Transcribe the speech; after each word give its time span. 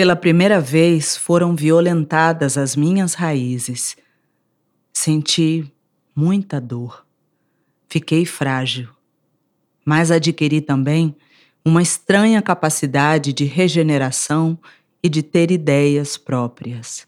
Pela 0.00 0.16
primeira 0.16 0.62
vez 0.62 1.14
foram 1.14 1.54
violentadas 1.54 2.56
as 2.56 2.74
minhas 2.74 3.12
raízes. 3.12 3.98
Senti 4.94 5.70
muita 6.16 6.58
dor. 6.58 7.04
Fiquei 7.86 8.24
frágil. 8.24 8.88
Mas 9.84 10.10
adquiri 10.10 10.62
também 10.62 11.14
uma 11.62 11.82
estranha 11.82 12.40
capacidade 12.40 13.30
de 13.34 13.44
regeneração 13.44 14.58
e 15.02 15.08
de 15.10 15.22
ter 15.22 15.50
ideias 15.50 16.16
próprias. 16.16 17.06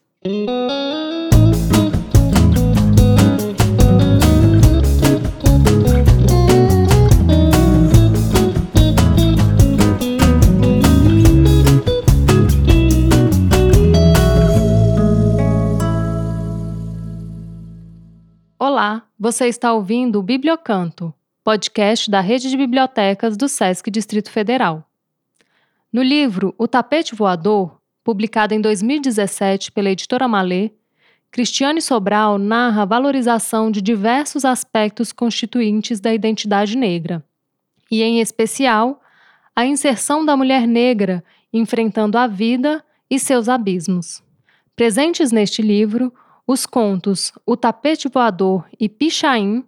Você 19.22 19.46
está 19.46 19.72
ouvindo 19.72 20.18
o 20.18 20.22
Bibliocanto, 20.22 21.14
podcast 21.44 22.10
da 22.10 22.20
Rede 22.20 22.50
de 22.50 22.56
Bibliotecas 22.56 23.36
do 23.36 23.48
SESC 23.48 23.88
Distrito 23.88 24.28
Federal. 24.28 24.84
No 25.92 26.02
livro 26.02 26.52
O 26.58 26.66
Tapete 26.66 27.14
Voador, 27.14 27.80
publicado 28.02 28.52
em 28.52 28.60
2017 28.60 29.70
pela 29.70 29.90
editora 29.90 30.26
Malê, 30.26 30.72
Cristiane 31.30 31.80
Sobral 31.80 32.36
narra 32.36 32.82
a 32.82 32.84
valorização 32.84 33.70
de 33.70 33.80
diversos 33.80 34.44
aspectos 34.44 35.12
constituintes 35.12 36.00
da 36.00 36.12
identidade 36.12 36.76
negra, 36.76 37.24
e, 37.88 38.02
em 38.02 38.20
especial, 38.20 39.00
a 39.54 39.64
inserção 39.64 40.24
da 40.24 40.36
mulher 40.36 40.66
negra 40.66 41.22
enfrentando 41.52 42.18
a 42.18 42.26
vida 42.26 42.84
e 43.08 43.20
seus 43.20 43.48
abismos. 43.48 44.20
Presentes 44.74 45.30
neste 45.30 45.62
livro, 45.62 46.12
os 46.46 46.66
contos 46.66 47.32
O 47.46 47.56
Tapete 47.56 48.08
Voador 48.08 48.66
e 48.78 48.88
Pichain 48.88 49.64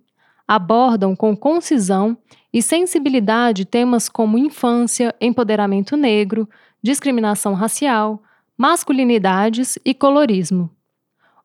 abordam 0.47 1.17
com 1.17 1.37
concisão 1.37 2.17
e 2.53 2.61
sensibilidade 2.61 3.65
temas 3.65 4.09
como 4.09 4.39
infância, 4.39 5.15
empoderamento 5.21 5.97
negro, 5.97 6.49
discriminação 6.83 7.55
racial, 7.55 8.23
masculinidades 8.57 9.79
e 9.85 9.95
colorismo. 9.95 10.71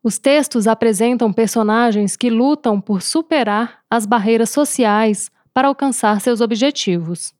Os 0.03 0.17
textos 0.17 0.67
apresentam 0.67 1.31
personagens 1.33 2.15
que 2.15 2.29
lutam 2.29 2.79
por 2.79 3.01
superar 3.01 3.79
as 3.89 4.05
barreiras 4.05 4.49
sociais 4.49 5.31
para 5.53 5.67
alcançar 5.67 6.21
seus 6.21 6.41
objetivos. 6.41 7.33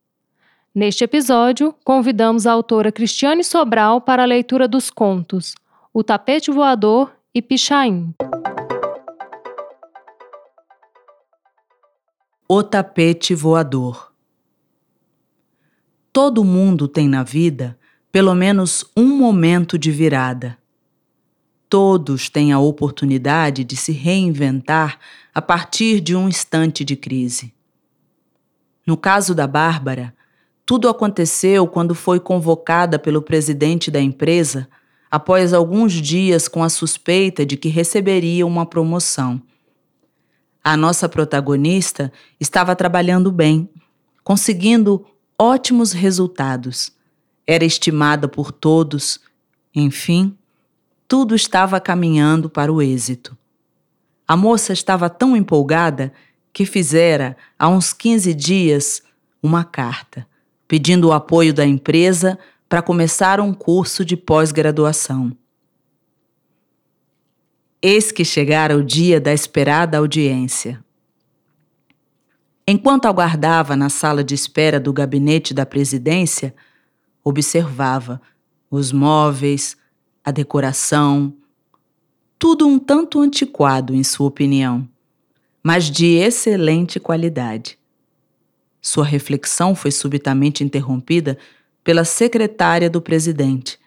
Neste 0.73 1.03
episódio, 1.03 1.73
convidamos 1.83 2.45
a 2.45 2.51
autora 2.51 2.91
Cristiane 2.91 3.43
Sobral 3.43 4.01
para 4.01 4.23
a 4.23 4.25
leitura 4.25 4.67
dos 4.67 4.89
contos 4.89 5.55
O 5.93 6.03
Tapete 6.03 6.51
Voador 6.51 7.11
e 7.33 7.41
Pichain. 7.41 8.15
O 12.47 12.63
tapete 12.63 13.35
voador. 13.35 14.11
Todo 16.11 16.43
mundo 16.43 16.87
tem 16.87 17.07
na 17.07 17.23
vida 17.23 17.77
pelo 18.11 18.33
menos 18.33 18.83
um 18.97 19.05
momento 19.05 19.77
de 19.77 19.91
virada. 19.91 20.57
Todos 21.69 22.27
têm 22.27 22.51
a 22.51 22.57
oportunidade 22.57 23.63
de 23.63 23.77
se 23.77 23.91
reinventar 23.91 24.97
a 25.31 25.39
partir 25.39 26.01
de 26.01 26.15
um 26.15 26.27
instante 26.27 26.83
de 26.83 26.95
crise. 26.95 27.53
No 28.87 28.97
caso 28.97 29.35
da 29.35 29.45
Bárbara, 29.45 30.15
tudo 30.65 30.89
aconteceu 30.89 31.67
quando 31.67 31.93
foi 31.93 32.19
convocada 32.19 32.97
pelo 32.97 33.21
presidente 33.21 33.91
da 33.91 34.01
empresa 34.01 34.67
após 35.09 35.53
alguns 35.53 35.93
dias 35.93 36.47
com 36.47 36.63
a 36.63 36.69
suspeita 36.69 37.45
de 37.45 37.57
que 37.57 37.69
receberia 37.69 38.45
uma 38.45 38.65
promoção. 38.65 39.41
A 40.63 40.77
nossa 40.77 41.09
protagonista 41.09 42.11
estava 42.39 42.75
trabalhando 42.75 43.31
bem, 43.31 43.69
conseguindo 44.23 45.05
ótimos 45.37 45.91
resultados. 45.91 46.91
Era 47.47 47.65
estimada 47.65 48.27
por 48.27 48.51
todos. 48.51 49.19
Enfim, 49.73 50.37
tudo 51.07 51.33
estava 51.33 51.79
caminhando 51.79 52.49
para 52.49 52.71
o 52.71 52.81
êxito. 52.81 53.37
A 54.27 54.37
moça 54.37 54.73
estava 54.73 55.09
tão 55.09 55.35
empolgada 55.35 56.13
que 56.53 56.65
fizera, 56.65 57.35
há 57.57 57.67
uns 57.67 57.93
15 57.93 58.33
dias, 58.33 59.01
uma 59.41 59.63
carta 59.63 60.27
pedindo 60.69 61.07
o 61.07 61.11
apoio 61.11 61.51
da 61.51 61.65
empresa 61.65 62.37
para 62.69 62.83
começar 62.83 63.41
um 63.41 63.51
curso 63.51 64.05
de 64.05 64.15
pós-graduação. 64.15 65.35
Eis 67.81 68.11
que 68.11 68.23
chegara 68.23 68.77
o 68.77 68.83
dia 68.83 69.19
da 69.19 69.33
esperada 69.33 69.97
audiência. 69.97 70.83
Enquanto 72.67 73.07
aguardava 73.07 73.75
na 73.75 73.89
sala 73.89 74.23
de 74.23 74.35
espera 74.35 74.79
do 74.79 74.93
gabinete 74.93 75.51
da 75.51 75.65
presidência, 75.65 76.53
observava 77.23 78.21
os 78.69 78.91
móveis, 78.91 79.75
a 80.23 80.29
decoração, 80.29 81.33
tudo 82.37 82.67
um 82.67 82.77
tanto 82.77 83.19
antiquado, 83.19 83.95
em 83.95 84.03
sua 84.03 84.27
opinião, 84.27 84.87
mas 85.63 85.89
de 85.89 86.17
excelente 86.17 86.99
qualidade. 86.99 87.79
Sua 88.79 89.03
reflexão 89.03 89.73
foi 89.73 89.89
subitamente 89.89 90.63
interrompida 90.63 91.35
pela 91.89 92.05
secretária 92.05 92.87
do 92.87 93.01
presidente, 93.01 93.79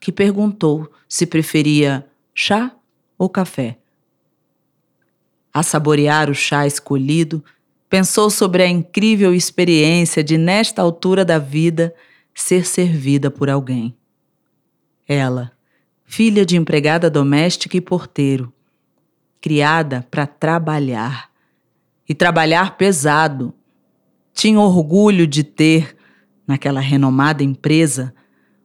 que 0.00 0.10
perguntou 0.10 0.90
se 1.08 1.24
preferia 1.24 2.04
chá 2.34 2.74
ou 3.16 3.28
café. 3.28 3.78
A 5.52 5.62
saborear 5.62 6.28
o 6.28 6.34
chá 6.34 6.66
escolhido, 6.66 7.44
pensou 7.88 8.28
sobre 8.28 8.64
a 8.64 8.66
incrível 8.66 9.32
experiência 9.32 10.24
de, 10.24 10.36
nesta 10.36 10.82
altura 10.82 11.24
da 11.24 11.38
vida, 11.38 11.94
ser 12.34 12.66
servida 12.66 13.30
por 13.30 13.48
alguém. 13.48 13.96
Ela, 15.06 15.52
filha 16.04 16.44
de 16.44 16.56
empregada 16.56 17.08
doméstica 17.08 17.76
e 17.76 17.80
porteiro, 17.80 18.52
criada 19.40 20.04
para 20.10 20.26
trabalhar. 20.26 21.30
E 22.08 22.16
trabalhar 22.16 22.76
pesado. 22.76 23.54
Tinha 24.32 24.58
orgulho 24.58 25.24
de 25.24 25.44
ter, 25.44 25.96
naquela 26.46 26.80
renomada 26.80 27.42
empresa, 27.42 28.14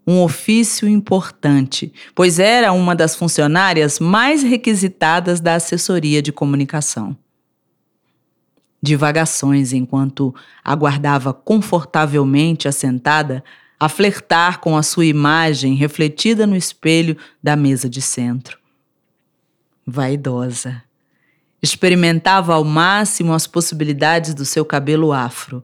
um 0.06 0.22
ofício 0.22 0.88
importante, 0.88 1.94
pois 2.16 2.40
era 2.40 2.72
uma 2.72 2.96
das 2.96 3.16
funcionárias 3.16 4.00
mais 4.00 4.42
requisitadas 4.42 5.40
da 5.40 5.56
assessoria 5.56 6.22
de 6.22 6.32
comunicação. 6.32 7.16
Divagações 8.82 9.72
enquanto 9.72 10.34
aguardava 10.64 11.34
confortavelmente 11.34 12.68
assentada 12.68 13.44
a 13.80 13.88
flertar 13.88 14.60
com 14.60 14.76
a 14.76 14.84
sua 14.84 15.06
imagem 15.06 15.76
refletida 15.76 16.48
no 16.48 16.56
espelho 16.56 17.16
da 17.42 17.56
mesa 17.56 17.90
de 17.90 18.02
centro. 18.02 18.58
Vaidosa. 19.86 20.84
Experimentava 21.62 22.54
ao 22.54 22.64
máximo 22.64 23.34
as 23.34 23.46
possibilidades 23.46 24.34
do 24.34 24.46
seu 24.46 24.66
cabelo 24.66 25.12
afro, 25.14 25.64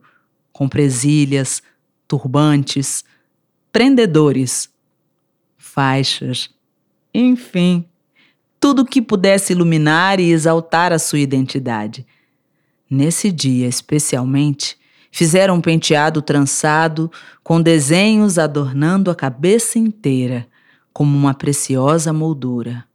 com 0.51 0.67
presilhas, 0.67 1.63
turbantes, 2.07 3.03
prendedores, 3.71 4.69
faixas, 5.57 6.49
enfim, 7.13 7.85
tudo 8.59 8.85
que 8.85 9.01
pudesse 9.01 9.53
iluminar 9.53 10.19
e 10.19 10.31
exaltar 10.31 10.91
a 10.91 10.99
sua 10.99 11.19
identidade. 11.19 12.05
Nesse 12.89 13.31
dia, 13.31 13.67
especialmente, 13.67 14.77
fizeram 15.11 15.55
um 15.55 15.61
penteado 15.61 16.21
trançado 16.21 17.11
com 17.43 17.61
desenhos 17.61 18.37
adornando 18.37 19.09
a 19.09 19.15
cabeça 19.15 19.79
inteira, 19.79 20.47
como 20.91 21.17
uma 21.17 21.33
preciosa 21.33 22.11
moldura. 22.11 22.85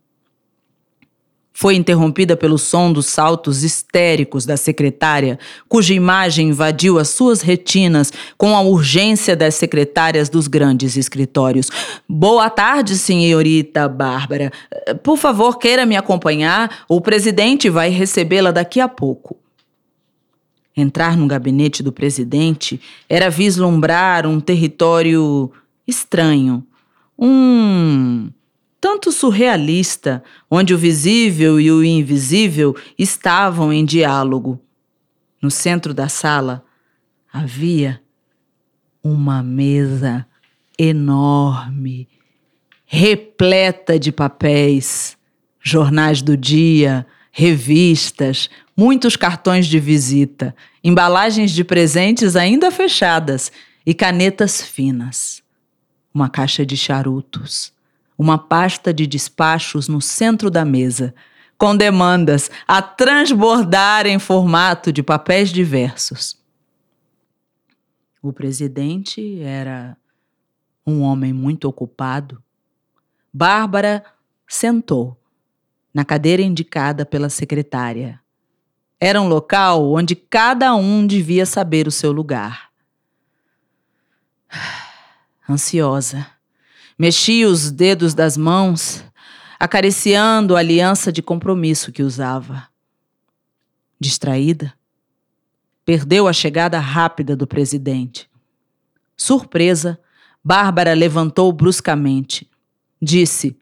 Foi 1.52 1.74
interrompida 1.74 2.36
pelo 2.36 2.56
som 2.56 2.92
dos 2.92 3.06
saltos 3.06 3.62
histéricos 3.62 4.46
da 4.46 4.56
secretária, 4.56 5.38
cuja 5.68 5.92
imagem 5.92 6.48
invadiu 6.48 6.98
as 6.98 7.08
suas 7.08 7.42
retinas 7.42 8.12
com 8.38 8.56
a 8.56 8.60
urgência 8.62 9.36
das 9.36 9.56
secretárias 9.56 10.28
dos 10.28 10.46
grandes 10.46 10.96
escritórios. 10.96 11.68
Boa 12.08 12.48
tarde, 12.48 12.96
senhorita 12.96 13.88
Bárbara. 13.88 14.50
Por 15.02 15.18
favor, 15.18 15.58
queira 15.58 15.84
me 15.84 15.96
acompanhar. 15.96 16.84
O 16.88 17.00
presidente 17.00 17.68
vai 17.68 17.90
recebê-la 17.90 18.52
daqui 18.52 18.80
a 18.80 18.88
pouco. 18.88 19.36
Entrar 20.74 21.16
no 21.16 21.26
gabinete 21.26 21.82
do 21.82 21.92
presidente 21.92 22.80
era 23.08 23.28
vislumbrar 23.28 24.26
um 24.26 24.40
território 24.40 25.50
estranho. 25.86 26.64
Um 27.18 28.30
tanto 28.80 29.12
surrealista, 29.12 30.24
onde 30.50 30.72
o 30.72 30.78
visível 30.78 31.60
e 31.60 31.70
o 31.70 31.84
invisível 31.84 32.74
estavam 32.98 33.72
em 33.72 33.84
diálogo. 33.84 34.58
No 35.42 35.50
centro 35.50 35.92
da 35.92 36.08
sala 36.08 36.64
havia 37.32 38.00
uma 39.02 39.42
mesa 39.42 40.26
enorme, 40.78 42.08
repleta 42.86 43.98
de 43.98 44.10
papéis, 44.10 45.16
jornais 45.60 46.22
do 46.22 46.36
dia, 46.36 47.06
revistas, 47.30 48.48
muitos 48.76 49.14
cartões 49.14 49.66
de 49.66 49.78
visita, 49.78 50.54
embalagens 50.82 51.50
de 51.50 51.62
presentes 51.62 52.34
ainda 52.34 52.70
fechadas 52.70 53.52
e 53.84 53.92
canetas 53.92 54.62
finas. 54.62 55.42
Uma 56.12 56.28
caixa 56.28 56.66
de 56.66 56.76
charutos, 56.76 57.72
uma 58.20 58.36
pasta 58.36 58.92
de 58.92 59.06
despachos 59.06 59.88
no 59.88 59.98
centro 59.98 60.50
da 60.50 60.62
mesa, 60.62 61.14
com 61.56 61.74
demandas 61.74 62.50
a 62.68 62.82
transbordar 62.82 64.06
em 64.06 64.18
formato 64.18 64.92
de 64.92 65.02
papéis 65.02 65.48
diversos. 65.48 66.38
O 68.20 68.30
presidente 68.30 69.40
era 69.40 69.96
um 70.86 71.00
homem 71.00 71.32
muito 71.32 71.64
ocupado. 71.64 72.42
Bárbara 73.32 74.04
sentou 74.46 75.18
na 75.94 76.04
cadeira 76.04 76.42
indicada 76.42 77.06
pela 77.06 77.30
secretária. 77.30 78.20
Era 79.00 79.18
um 79.18 79.28
local 79.28 79.90
onde 79.94 80.14
cada 80.14 80.74
um 80.74 81.06
devia 81.06 81.46
saber 81.46 81.88
o 81.88 81.90
seu 81.90 82.12
lugar. 82.12 82.68
Ansiosa, 85.48 86.26
mexia 87.00 87.48
os 87.48 87.70
dedos 87.70 88.12
das 88.12 88.36
mãos, 88.36 89.02
acariciando 89.58 90.54
a 90.54 90.58
aliança 90.58 91.10
de 91.10 91.22
compromisso 91.22 91.90
que 91.90 92.02
usava. 92.02 92.68
Distraída, 93.98 94.74
perdeu 95.82 96.28
a 96.28 96.32
chegada 96.34 96.78
rápida 96.78 97.34
do 97.34 97.46
presidente. 97.46 98.28
Surpresa, 99.16 99.98
Bárbara 100.44 100.92
levantou 100.92 101.50
bruscamente. 101.54 102.46
Disse: 103.00 103.58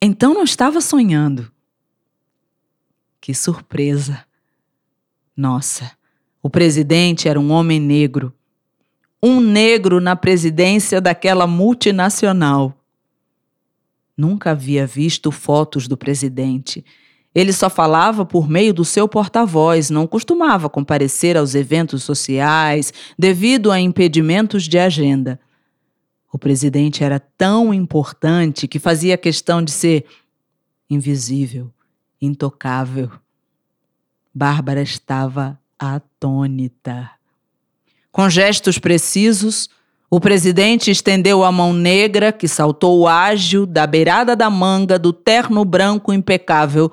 então 0.00 0.34
não 0.34 0.42
estava 0.42 0.80
sonhando. 0.80 1.48
Que 3.20 3.32
surpresa! 3.32 4.26
Nossa, 5.36 5.96
o 6.42 6.50
presidente 6.50 7.28
era 7.28 7.38
um 7.38 7.52
homem 7.52 7.78
negro. 7.78 8.34
Um 9.22 9.40
negro 9.40 10.00
na 10.00 10.16
presidência 10.16 11.00
daquela 11.00 11.46
multinacional. 11.46 12.76
Nunca 14.16 14.50
havia 14.50 14.86
visto 14.86 15.30
fotos 15.30 15.86
do 15.86 15.96
presidente. 15.96 16.84
Ele 17.34 17.52
só 17.52 17.70
falava 17.70 18.26
por 18.26 18.48
meio 18.48 18.74
do 18.74 18.84
seu 18.84 19.08
porta-voz, 19.08 19.88
não 19.90 20.06
costumava 20.06 20.68
comparecer 20.68 21.36
aos 21.36 21.54
eventos 21.54 22.02
sociais 22.02 22.92
devido 23.18 23.70
a 23.70 23.80
impedimentos 23.80 24.64
de 24.64 24.78
agenda. 24.78 25.40
O 26.32 26.38
presidente 26.38 27.04
era 27.04 27.20
tão 27.20 27.72
importante 27.72 28.66
que 28.66 28.78
fazia 28.78 29.16
questão 29.16 29.62
de 29.62 29.70
ser 29.70 30.04
invisível, 30.90 31.70
intocável. 32.20 33.10
Bárbara 34.34 34.82
estava 34.82 35.58
atônita. 35.78 37.21
Com 38.12 38.28
gestos 38.28 38.78
precisos, 38.78 39.70
o 40.10 40.20
presidente 40.20 40.90
estendeu 40.90 41.42
a 41.42 41.50
mão 41.50 41.72
negra 41.72 42.30
que 42.30 42.46
saltou 42.46 43.08
ágil 43.08 43.64
da 43.64 43.86
beirada 43.86 44.36
da 44.36 44.50
manga 44.50 44.98
do 44.98 45.10
terno 45.10 45.64
branco 45.64 46.12
impecável, 46.12 46.92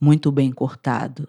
muito 0.00 0.32
bem 0.32 0.50
cortado. 0.50 1.28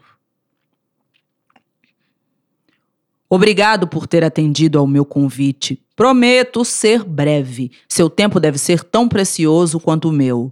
Obrigado 3.29 3.87
por 3.87 4.07
ter 4.07 4.23
atendido 4.23 4.79
ao 4.79 4.87
meu 4.87 5.05
convite. 5.05 5.79
Prometo 5.95 6.65
ser 6.65 7.03
breve. 7.03 7.71
Seu 7.87 8.09
tempo 8.09 8.39
deve 8.39 8.57
ser 8.57 8.83
tão 8.83 9.07
precioso 9.07 9.79
quanto 9.79 10.09
o 10.09 10.11
meu. 10.11 10.51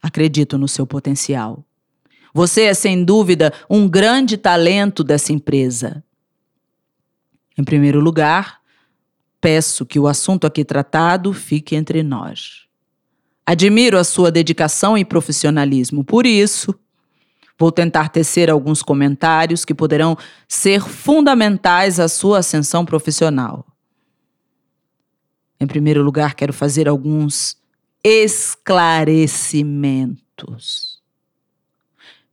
Acredito 0.00 0.56
no 0.56 0.66
seu 0.66 0.86
potencial. 0.86 1.62
Você 2.32 2.62
é, 2.62 2.74
sem 2.74 3.04
dúvida, 3.04 3.52
um 3.68 3.86
grande 3.86 4.36
talento 4.36 5.04
dessa 5.04 5.32
empresa. 5.32 6.02
Em 7.58 7.64
primeiro 7.64 8.00
lugar, 8.00 8.60
peço 9.40 9.84
que 9.84 9.98
o 9.98 10.06
assunto 10.06 10.46
aqui 10.46 10.64
tratado 10.64 11.32
fique 11.32 11.74
entre 11.74 12.02
nós. 12.02 12.66
Admiro 13.44 13.98
a 13.98 14.04
sua 14.04 14.30
dedicação 14.30 14.96
e 14.96 15.04
profissionalismo, 15.04 16.04
por 16.04 16.24
isso, 16.24 16.78
Vou 17.58 17.72
tentar 17.72 18.10
tecer 18.10 18.48
alguns 18.48 18.82
comentários 18.82 19.64
que 19.64 19.74
poderão 19.74 20.16
ser 20.46 20.80
fundamentais 20.80 21.98
à 21.98 22.06
sua 22.06 22.38
ascensão 22.38 22.84
profissional. 22.84 23.66
Em 25.58 25.66
primeiro 25.66 26.04
lugar, 26.04 26.36
quero 26.36 26.52
fazer 26.52 26.88
alguns 26.88 27.56
esclarecimentos. 28.04 31.00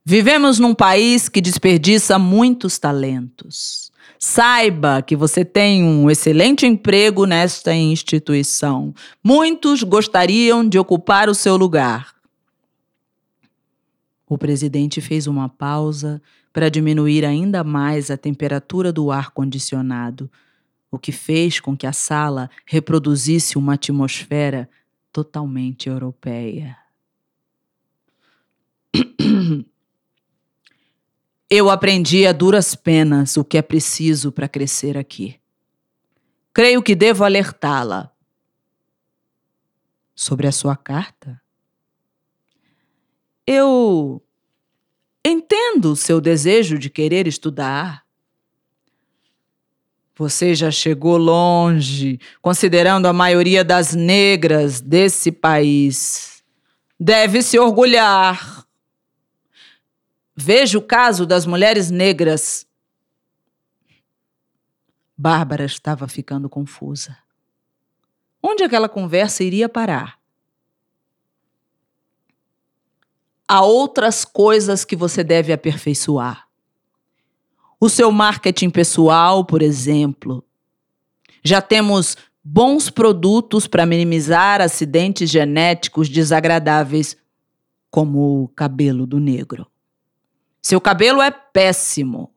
Vivemos 0.06 0.60
num 0.60 0.76
país 0.76 1.28
que 1.28 1.42
desperdiça 1.42 2.20
muitos 2.20 2.78
talentos. 2.78 3.92
Saiba 4.28 5.04
que 5.04 5.16
você 5.16 5.46
tem 5.46 5.84
um 5.84 6.10
excelente 6.10 6.66
emprego 6.66 7.28
nesta 7.28 7.76
instituição. 7.76 8.92
Muitos 9.24 9.84
gostariam 9.84 10.68
de 10.68 10.80
ocupar 10.80 11.30
o 11.30 11.36
seu 11.36 11.56
lugar. 11.56 12.16
O 14.28 14.36
presidente 14.36 15.00
fez 15.00 15.28
uma 15.28 15.48
pausa 15.48 16.20
para 16.52 16.70
diminuir 16.70 17.24
ainda 17.24 17.64
mais 17.64 18.10
a 18.10 18.18
temperatura 18.18 18.92
do 18.92 19.12
ar 19.12 19.30
condicionado, 19.30 20.28
o 20.90 20.98
que 20.98 21.12
fez 21.12 21.60
com 21.60 21.78
que 21.78 21.86
a 21.86 21.94
sala 21.94 22.50
reproduzisse 22.66 23.60
uma 23.60 23.76
atmosfera 23.76 24.68
totalmente 25.14 25.88
europeia. 25.88 26.76
Eu 31.50 31.70
aprendi 31.70 32.26
a 32.26 32.32
duras 32.32 32.74
penas 32.74 33.38
o 33.38 33.44
que 33.44 33.58
é 33.58 33.62
preciso 33.62 34.32
para 34.32 34.50
crescer 34.50 34.98
aqui. 34.98 35.40
Creio 36.54 36.82
que 36.82 36.96
devo 36.96 37.24
alertá-la. 37.24 38.12
Sobre 40.16 40.48
a 40.48 40.52
sua 40.52 40.76
carta? 40.76 41.42
Eu 43.46 44.24
entendo 45.24 45.92
o 45.92 45.96
seu 45.96 46.22
desejo 46.22 46.80
de 46.80 46.90
querer 46.90 47.28
estudar. 47.28 48.06
Você 50.16 50.56
já 50.56 50.72
chegou 50.72 51.18
longe, 51.18 52.20
considerando 52.42 53.06
a 53.06 53.14
maioria 53.14 53.64
das 53.64 53.94
negras 53.94 54.80
desse 54.80 55.32
país. 55.32 56.42
Deve 56.98 57.42
se 57.42 57.60
orgulhar. 57.60 58.55
Veja 60.36 60.78
o 60.78 60.82
caso 60.82 61.26
das 61.26 61.46
mulheres 61.46 61.90
negras. 61.90 62.68
Bárbara 65.18 65.66
estava 65.66 66.08
ficando 66.08 66.50
confusa. 66.50 67.18
Onde 68.44 68.64
aquela 68.64 68.90
conversa 68.90 69.44
iria 69.44 69.70
parar? 69.70 70.20
há 73.48 73.62
outras 73.64 74.26
coisas 74.26 74.84
que 74.84 74.96
você 74.96 75.24
deve 75.24 75.54
aperfeiçoar. 75.54 76.48
O 77.80 77.90
seu 77.90 78.12
marketing 78.12 78.70
pessoal, 78.70 79.46
por 79.46 79.62
exemplo. 79.62 80.44
Já 81.44 81.62
temos 81.62 82.18
bons 82.44 82.90
produtos 82.90 83.68
para 83.68 83.86
minimizar 83.86 84.62
acidentes 84.62 85.30
genéticos 85.30 86.10
desagradáveis, 86.10 87.16
como 87.92 88.44
o 88.44 88.48
cabelo 88.50 89.06
do 89.06 89.20
negro. 89.20 89.68
Seu 90.66 90.82
cabelo 90.82 91.22
é 91.22 91.30
péssimo. 91.30 92.34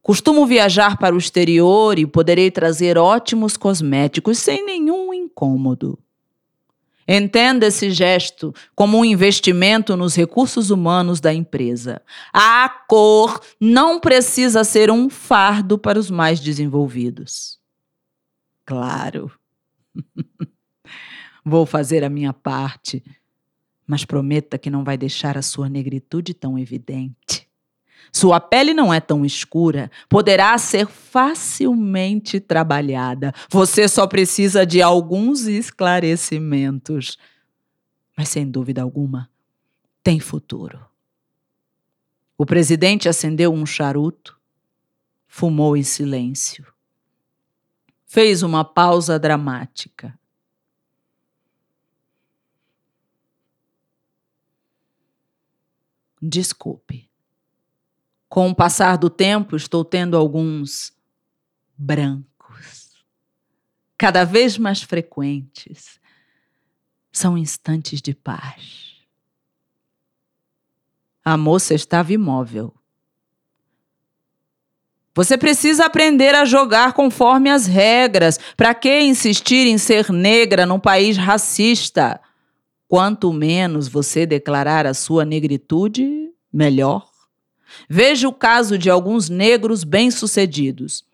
Costumo 0.00 0.46
viajar 0.46 0.96
para 0.98 1.12
o 1.12 1.18
exterior 1.18 1.98
e 1.98 2.06
poderei 2.06 2.48
trazer 2.48 2.96
ótimos 2.96 3.56
cosméticos 3.56 4.38
sem 4.38 4.64
nenhum 4.64 5.12
incômodo. 5.12 5.98
Entenda 7.08 7.66
esse 7.66 7.90
gesto 7.90 8.54
como 8.72 8.98
um 8.98 9.04
investimento 9.04 9.96
nos 9.96 10.14
recursos 10.14 10.70
humanos 10.70 11.18
da 11.20 11.34
empresa. 11.34 12.00
A 12.32 12.68
cor 12.86 13.40
não 13.60 13.98
precisa 13.98 14.62
ser 14.62 14.92
um 14.92 15.10
fardo 15.10 15.76
para 15.76 15.98
os 15.98 16.08
mais 16.08 16.38
desenvolvidos. 16.38 17.58
Claro. 18.64 19.28
Vou 21.44 21.66
fazer 21.66 22.04
a 22.04 22.08
minha 22.08 22.32
parte, 22.32 23.02
mas 23.90 24.04
prometa 24.04 24.56
que 24.56 24.70
não 24.70 24.84
vai 24.84 24.96
deixar 24.96 25.36
a 25.36 25.42
sua 25.42 25.68
negritude 25.68 26.32
tão 26.32 26.56
evidente. 26.56 27.48
Sua 28.12 28.38
pele 28.38 28.72
não 28.72 28.94
é 28.94 29.00
tão 29.00 29.24
escura, 29.24 29.90
poderá 30.08 30.56
ser 30.58 30.86
facilmente 30.86 32.38
trabalhada. 32.38 33.34
Você 33.50 33.88
só 33.88 34.06
precisa 34.06 34.64
de 34.64 34.80
alguns 34.80 35.48
esclarecimentos. 35.48 37.18
Mas 38.16 38.28
sem 38.28 38.48
dúvida 38.48 38.80
alguma, 38.80 39.28
tem 40.04 40.20
futuro. 40.20 40.86
O 42.38 42.46
presidente 42.46 43.08
acendeu 43.08 43.52
um 43.52 43.66
charuto, 43.66 44.38
fumou 45.26 45.76
em 45.76 45.82
silêncio. 45.82 46.64
Fez 48.06 48.44
uma 48.44 48.64
pausa 48.64 49.18
dramática. 49.18 50.16
Desculpe. 56.20 57.08
Com 58.28 58.50
o 58.50 58.54
passar 58.54 58.96
do 58.96 59.10
tempo, 59.10 59.56
estou 59.56 59.84
tendo 59.84 60.16
alguns 60.16 60.92
brancos, 61.76 63.04
cada 63.96 64.24
vez 64.24 64.58
mais 64.58 64.82
frequentes. 64.82 65.98
São 67.10 67.36
instantes 67.36 68.00
de 68.00 68.14
paz. 68.14 68.96
A 71.24 71.36
moça 71.36 71.74
estava 71.74 72.12
imóvel. 72.12 72.72
Você 75.14 75.36
precisa 75.36 75.86
aprender 75.86 76.34
a 76.34 76.44
jogar 76.44 76.92
conforme 76.92 77.50
as 77.50 77.66
regras. 77.66 78.38
Para 78.56 78.74
que 78.74 79.00
insistir 79.00 79.66
em 79.66 79.76
ser 79.76 80.10
negra 80.10 80.64
num 80.64 80.78
país 80.78 81.16
racista? 81.16 82.20
Quanto 82.90 83.32
menos 83.32 83.86
você 83.86 84.26
declarar 84.26 84.84
a 84.84 84.92
sua 84.92 85.24
negritude, 85.24 86.28
melhor. 86.52 87.08
Veja 87.88 88.26
o 88.26 88.32
caso 88.32 88.76
de 88.76 88.90
alguns 88.90 89.28
negros 89.28 89.84
bem-sucedidos. 89.84 91.04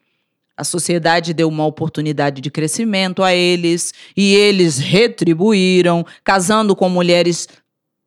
A 0.57 0.65
sociedade 0.65 1.35
deu 1.35 1.49
uma 1.51 1.67
oportunidade 1.67 2.41
de 2.41 2.51
crescimento 2.51 3.23
a 3.23 3.35
eles 3.35 3.93
e 4.17 4.35
eles 4.35 4.79
retribuíram, 4.79 6.03
casando 6.25 6.75
com 6.75 6.89
mulheres 6.89 7.47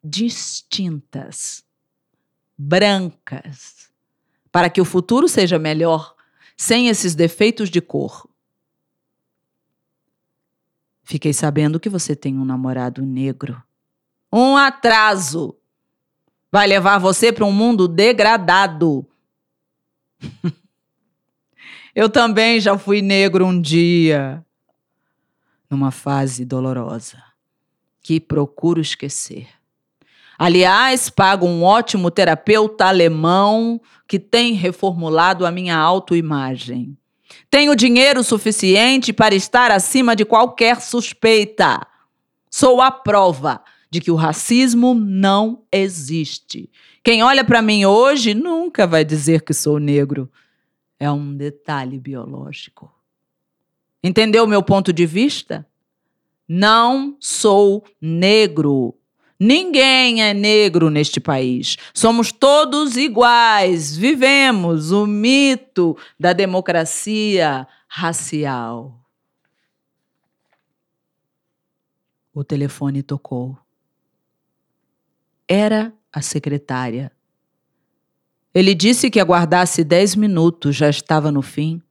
distintas, 0.03 1.63
brancas, 2.57 3.91
para 4.51 4.67
que 4.67 4.81
o 4.81 4.85
futuro 4.85 5.29
seja 5.29 5.59
melhor, 5.59 6.15
sem 6.57 6.87
esses 6.87 7.13
defeitos 7.13 7.69
de 7.69 7.81
cor. 7.81 8.27
Fiquei 11.09 11.33
sabendo 11.33 11.79
que 11.79 11.89
você 11.89 12.15
tem 12.15 12.37
um 12.37 12.45
namorado 12.45 13.03
negro. 13.03 13.59
Um 14.31 14.55
atraso. 14.55 15.55
Vai 16.51 16.67
levar 16.67 16.99
você 16.99 17.33
para 17.33 17.43
um 17.43 17.51
mundo 17.51 17.87
degradado. 17.87 19.03
Eu 21.95 22.11
também 22.11 22.59
já 22.59 22.77
fui 22.77 23.01
negro 23.01 23.43
um 23.43 23.59
dia, 23.59 24.45
numa 25.67 25.89
fase 25.89 26.45
dolorosa, 26.45 27.17
que 28.03 28.19
procuro 28.19 28.79
esquecer. 28.79 29.47
Aliás, 30.37 31.09
pago 31.09 31.47
um 31.47 31.63
ótimo 31.63 32.11
terapeuta 32.11 32.85
alemão 32.85 33.81
que 34.07 34.19
tem 34.19 34.53
reformulado 34.53 35.43
a 35.43 35.49
minha 35.49 35.75
autoimagem. 35.75 36.95
Tenho 37.49 37.75
dinheiro 37.75 38.23
suficiente 38.23 39.11
para 39.11 39.35
estar 39.35 39.71
acima 39.71 40.15
de 40.15 40.25
qualquer 40.25 40.81
suspeita. 40.81 41.85
Sou 42.49 42.81
a 42.81 42.91
prova 42.91 43.63
de 43.89 43.99
que 43.99 44.11
o 44.11 44.15
racismo 44.15 44.93
não 44.93 45.63
existe. 45.71 46.69
Quem 47.03 47.23
olha 47.23 47.43
para 47.43 47.61
mim 47.61 47.85
hoje 47.85 48.33
nunca 48.33 48.85
vai 48.85 49.03
dizer 49.03 49.41
que 49.41 49.53
sou 49.53 49.79
negro. 49.79 50.29
É 50.99 51.09
um 51.09 51.35
detalhe 51.35 51.97
biológico. 51.97 52.93
Entendeu 54.03 54.43
o 54.43 54.47
meu 54.47 54.61
ponto 54.61 54.93
de 54.93 55.05
vista? 55.05 55.65
Não 56.47 57.15
sou 57.19 57.83
negro. 58.01 58.95
Ninguém 59.39 60.21
é 60.21 60.33
negro 60.33 60.89
neste 60.89 61.19
país. 61.21 61.77
Somos 61.93 62.31
todos 62.31 62.97
iguais. 62.97 63.95
Vivemos 63.95 64.91
o 64.91 65.07
mito 65.07 65.97
da 66.19 66.33
democracia 66.33 67.65
racial. 67.87 68.99
O 72.33 72.43
telefone 72.43 73.01
tocou. 73.01 73.57
Era 75.47 75.93
a 76.11 76.21
secretária. 76.21 77.11
Ele 78.53 78.75
disse 78.75 79.09
que 79.09 79.19
aguardasse 79.19 79.83
dez 79.83 80.15
minutos, 80.15 80.75
já 80.75 80.89
estava 80.89 81.31
no 81.31 81.41
fim. 81.41 81.81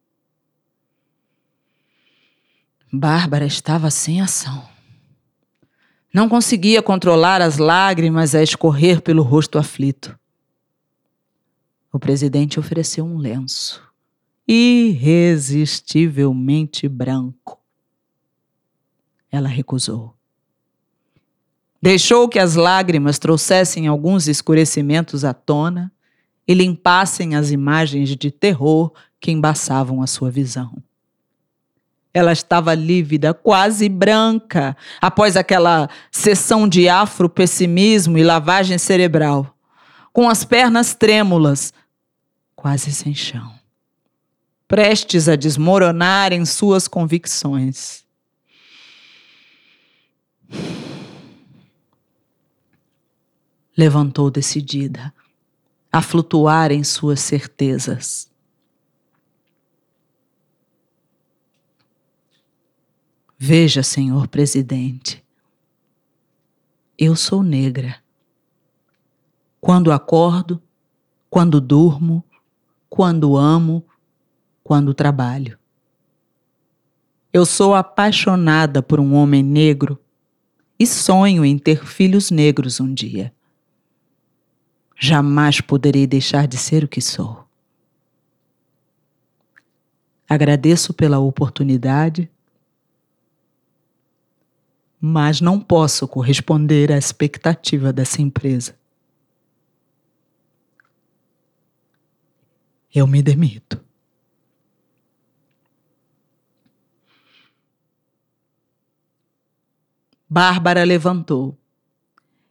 Bárbara 2.93 3.47
estava 3.47 3.90
sem 3.90 4.21
ação. 4.21 4.77
Não 6.12 6.28
conseguia 6.28 6.82
controlar 6.82 7.40
as 7.42 7.58
lágrimas 7.58 8.34
a 8.34 8.42
escorrer 8.42 9.00
pelo 9.02 9.22
rosto 9.22 9.56
aflito. 9.58 10.18
O 11.92 11.98
presidente 11.98 12.58
ofereceu 12.58 13.04
um 13.04 13.18
lenço, 13.18 13.82
irresistivelmente 14.46 16.88
branco. 16.88 17.60
Ela 19.30 19.48
recusou. 19.48 20.14
Deixou 21.80 22.28
que 22.28 22.38
as 22.38 22.56
lágrimas 22.56 23.18
trouxessem 23.18 23.86
alguns 23.86 24.26
escurecimentos 24.26 25.24
à 25.24 25.34
tona 25.34 25.92
e 26.46 26.54
limpassem 26.54 27.36
as 27.36 27.50
imagens 27.50 28.16
de 28.16 28.30
terror 28.30 28.92
que 29.20 29.30
embaçavam 29.30 30.00
a 30.02 30.06
sua 30.06 30.30
visão. 30.30 30.82
Ela 32.18 32.32
estava 32.32 32.75
lívida, 32.75 33.32
quase 33.32 33.88
branca, 33.88 34.76
após 35.00 35.37
aquela 35.37 35.88
sessão 36.10 36.68
de 36.68 36.88
afropessimismo 36.88 38.18
e 38.18 38.25
lavagem 38.25 38.78
cerebral, 38.78 39.54
com 40.12 40.28
as 40.28 40.44
pernas 40.44 40.94
trêmulas, 40.94 41.72
quase 42.56 42.92
sem 42.92 43.14
chão, 43.14 43.52
prestes 44.66 45.28
a 45.28 45.37
desmoronar 45.37 46.32
em 46.32 46.44
suas 46.44 46.88
convicções. 46.88 48.06
levantou 53.78 54.28
decidida 54.28 55.14
a 55.92 56.02
flutuar 56.02 56.72
em 56.72 56.82
suas 56.82 57.20
certezas. 57.20 58.28
Veja, 63.40 63.85
senhor 63.85 64.26
presidente, 64.26 65.25
eu 66.99 67.14
sou 67.14 67.40
negra. 67.40 68.02
Quando 69.61 69.92
acordo, 69.92 70.61
quando 71.30 71.61
durmo, 71.61 72.25
quando 72.90 73.37
amo, 73.37 73.85
quando 74.64 74.92
trabalho. 74.92 75.57
Eu 77.33 77.47
sou 77.47 77.76
apaixonada 77.76 78.83
por 78.83 78.99
um 78.99 79.14
homem 79.14 79.45
negro 79.45 80.00
e 80.76 80.85
sonho 80.85 81.45
em 81.45 81.57
ter 81.57 81.87
filhos 81.87 82.33
negros 82.33 82.80
um 82.80 82.92
dia. 82.92 83.33
Jamais 84.99 85.61
poderei 85.61 86.09
deixar 86.09 86.49
de 86.49 86.57
ser 86.57 86.83
o 86.83 86.88
que 86.88 87.00
sou. 87.00 87.47
Agradeço 90.28 90.92
pela 90.92 91.21
oportunidade, 91.21 92.28
mas 95.00 95.40
não 95.40 95.61
posso 95.61 96.09
corresponder 96.09 96.90
à 96.93 96.99
expectativa 96.99 97.93
dessa 97.93 98.21
empresa. 98.21 98.76
Eu 102.93 103.07
me 103.07 103.23
demito. 103.23 103.81
Bárbara 110.28 110.85
levantou. 110.85 111.57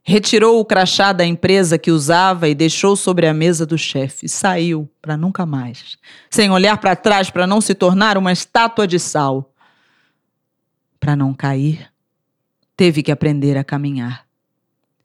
Retirou 0.02 0.60
o 0.60 0.66
crachá 0.66 1.12
da 1.12 1.26
empresa 1.26 1.78
que 1.78 1.92
usava 1.92 2.48
e 2.48 2.56
deixou 2.56 2.96
sobre 2.96 3.28
a 3.28 3.34
mesa 3.34 3.66
do 3.66 3.78
chefe. 3.78 4.30
Saiu 4.30 4.90
para 5.02 5.18
nunca 5.18 5.46
mais, 5.46 5.98
sem 6.30 6.50
olhar 6.50 6.78
para 6.78 6.96
trás 6.96 7.30
para 7.30 7.46
não 7.46 7.60
se 7.60 7.76
tornar 7.76 8.18
uma 8.18 8.32
estátua 8.32 8.88
de 8.88 8.98
sal. 8.98 9.54
Para 10.98 11.14
não 11.14 11.34
cair, 11.34 11.92
teve 12.78 13.04
que 13.04 13.12
aprender 13.12 13.58
a 13.58 13.64
caminhar, 13.64 14.26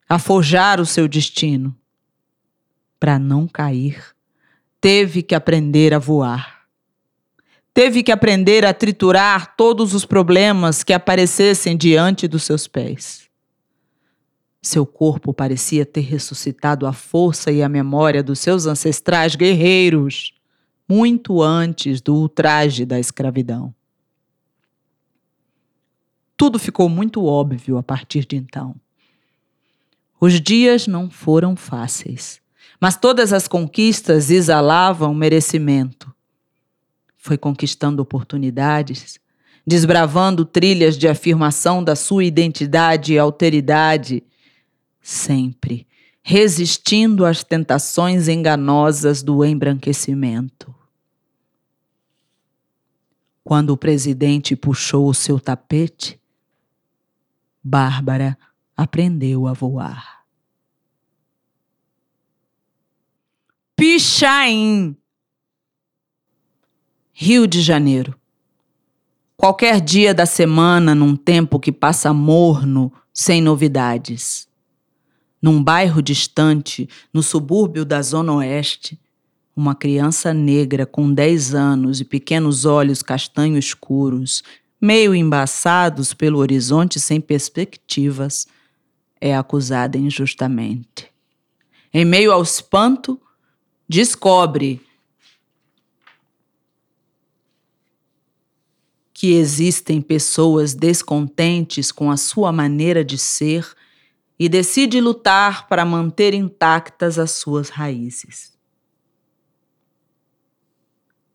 a 0.09 0.19
forjar 0.19 0.81
o 0.81 0.87
seu 0.87 1.09
destino. 1.09 1.75
Para 3.01 3.19
não 3.19 3.49
cair, 3.49 4.01
teve 4.81 5.23
que 5.23 5.35
aprender 5.35 5.93
a 5.93 5.99
voar. 5.99 6.63
Teve 7.75 8.05
que 8.05 8.13
aprender 8.13 8.65
a 8.65 8.73
triturar 8.73 9.57
todos 9.57 9.95
os 9.95 10.05
problemas 10.05 10.85
que 10.85 10.93
aparecessem 10.93 11.77
diante 11.77 12.29
dos 12.29 12.45
seus 12.45 12.69
pés 12.69 13.33
seu 14.63 14.87
corpo 14.87 15.35
parecia 15.35 15.85
ter 15.85 16.03
ressuscitado 16.03 16.87
a 16.87 16.93
força 16.93 17.51
e 17.51 17.63
a 17.63 17.69
memória 17.69 18.23
dos 18.23 18.39
seus 18.39 18.65
ancestrais 18.65 19.35
guerreiros, 19.35 20.33
muito 20.89 21.43
antes 21.43 22.01
do 22.01 22.15
ultraje 22.15 22.87
da 22.87 23.01
escravidão. 23.01 23.75
Tudo 26.43 26.59
ficou 26.59 26.89
muito 26.89 27.25
óbvio 27.25 27.79
a 27.79 27.85
partir 27.85 28.27
de 28.27 28.35
então. 28.35 28.75
Os 30.21 30.41
dias 30.41 30.89
não 30.89 31.09
foram 31.09 31.55
fáceis, 31.55 32.41
mas 32.81 32.97
todas 32.97 33.33
as 33.33 33.47
conquistas 33.47 34.29
exalavam 34.29 35.15
merecimento. 35.15 36.13
Foi 37.17 37.39
conquistando 37.39 38.03
oportunidades, 38.03 39.21
desbravando 39.65 40.45
trilhas 40.45 40.99
de 40.99 41.07
afirmação 41.07 41.81
da 41.81 41.95
sua 41.95 42.25
identidade 42.25 43.13
e 43.13 43.19
alteridade 43.21 44.25
sempre 45.01 45.87
resistindo 46.25 47.25
às 47.25 47.45
tentações 47.45 48.27
enganosas 48.27 49.23
do 49.23 49.45
embranquecimento. 49.45 50.75
Quando 53.45 53.71
o 53.71 53.77
presidente 53.77 54.57
puxou 54.57 55.09
o 55.09 55.15
seu 55.15 55.39
tapete, 55.39 56.21
Bárbara 57.63 58.37
aprendeu 58.77 59.47
a 59.47 59.53
voar. 59.53 60.25
Pichain, 63.77 64.97
Rio 67.13 67.47
de 67.47 67.61
Janeiro. 67.61 68.19
Qualquer 69.37 69.81
dia 69.81 70.15
da 70.15 70.25
semana 70.25 70.95
num 70.95 71.17
tempo 71.17 71.59
que 71.59 71.73
passa 71.73 72.13
morno, 72.13 72.93
sem 73.13 73.43
novidades. 73.43 74.49
Num 75.41 75.63
bairro 75.63 76.01
distante, 76.01 76.89
no 77.13 77.23
subúrbio 77.23 77.85
da 77.85 78.01
Zona 78.01 78.35
Oeste, 78.35 79.01
uma 79.55 79.75
criança 79.75 80.33
negra 80.33 80.87
com 80.87 81.13
10 81.13 81.55
anos 81.55 82.01
e 82.01 82.05
pequenos 82.05 82.65
olhos 82.65 83.03
castanho 83.03 83.59
escuros, 83.59 84.43
meio 84.83 85.15
embaçados 85.15 86.13
pelo 86.13 86.41
horizonte 86.41 86.99
sem 86.99 87.21
perspectivas, 87.21 88.49
é 89.21 89.37
acusada 89.37 89.97
injustamente. 89.97 91.09
Em 91.95 92.05
meio 92.05 92.33
ao 92.33 92.43
espanto, 92.43 93.21
descobre 93.89 94.81
que 99.15 99.35
existem 99.35 100.03
pessoas 100.03 100.75
descontentes 100.75 101.93
com 101.93 102.11
a 102.11 102.17
sua 102.17 102.51
maneira 102.51 103.05
de 103.05 103.17
ser 103.17 103.73
e 104.37 104.49
decide 104.49 105.01
lutar 105.01 105.69
para 105.69 105.85
manter 105.85 106.35
intactas 106.35 107.21
as 107.21 107.31
suas 107.31 107.69
raízes. 107.69 108.52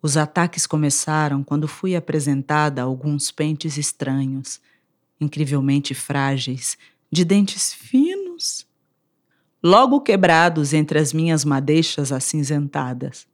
Os 0.02 0.16
ataques 0.16 0.68
começaram 0.68 1.44
quando 1.44 1.68
fui 1.68 1.96
apresentada 1.96 2.82
a 2.82 2.86
alguns 2.86 3.32
pentes 3.32 3.78
estranhos, 3.78 4.62
incrivelmente 5.20 5.94
frágeis, 5.94 6.78
de 7.12 7.26
dentes 7.26 7.74
finos, 7.74 8.68
logo 9.64 10.02
quebrados 10.02 10.74
entre 10.74 11.00
as 11.00 11.14
minhas 11.14 11.44
madeixas 11.44 12.12
acinzentadas. 12.12 13.28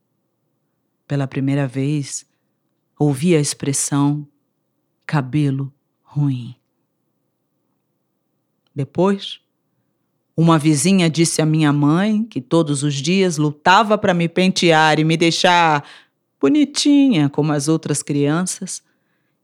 Pela 1.06 1.26
primeira 1.26 1.66
vez, 1.66 2.24
ouvi 2.98 3.36
a 3.36 3.40
expressão 3.40 4.26
cabelo 5.06 5.72
ruim. 6.02 6.56
Depois, 8.74 9.40
uma 10.36 10.58
vizinha 10.58 11.08
disse 11.08 11.40
à 11.40 11.46
minha 11.46 11.72
mãe 11.72 12.24
que 12.24 12.40
todos 12.40 12.82
os 12.82 12.94
dias 12.94 13.36
lutava 13.36 13.96
para 13.96 14.14
me 14.14 14.28
pentear 14.28 14.98
e 14.98 15.04
me 15.04 15.16
deixar 15.16 15.84
bonitinha 16.44 17.30
como 17.30 17.52
as 17.52 17.68
outras 17.68 18.02
crianças, 18.02 18.82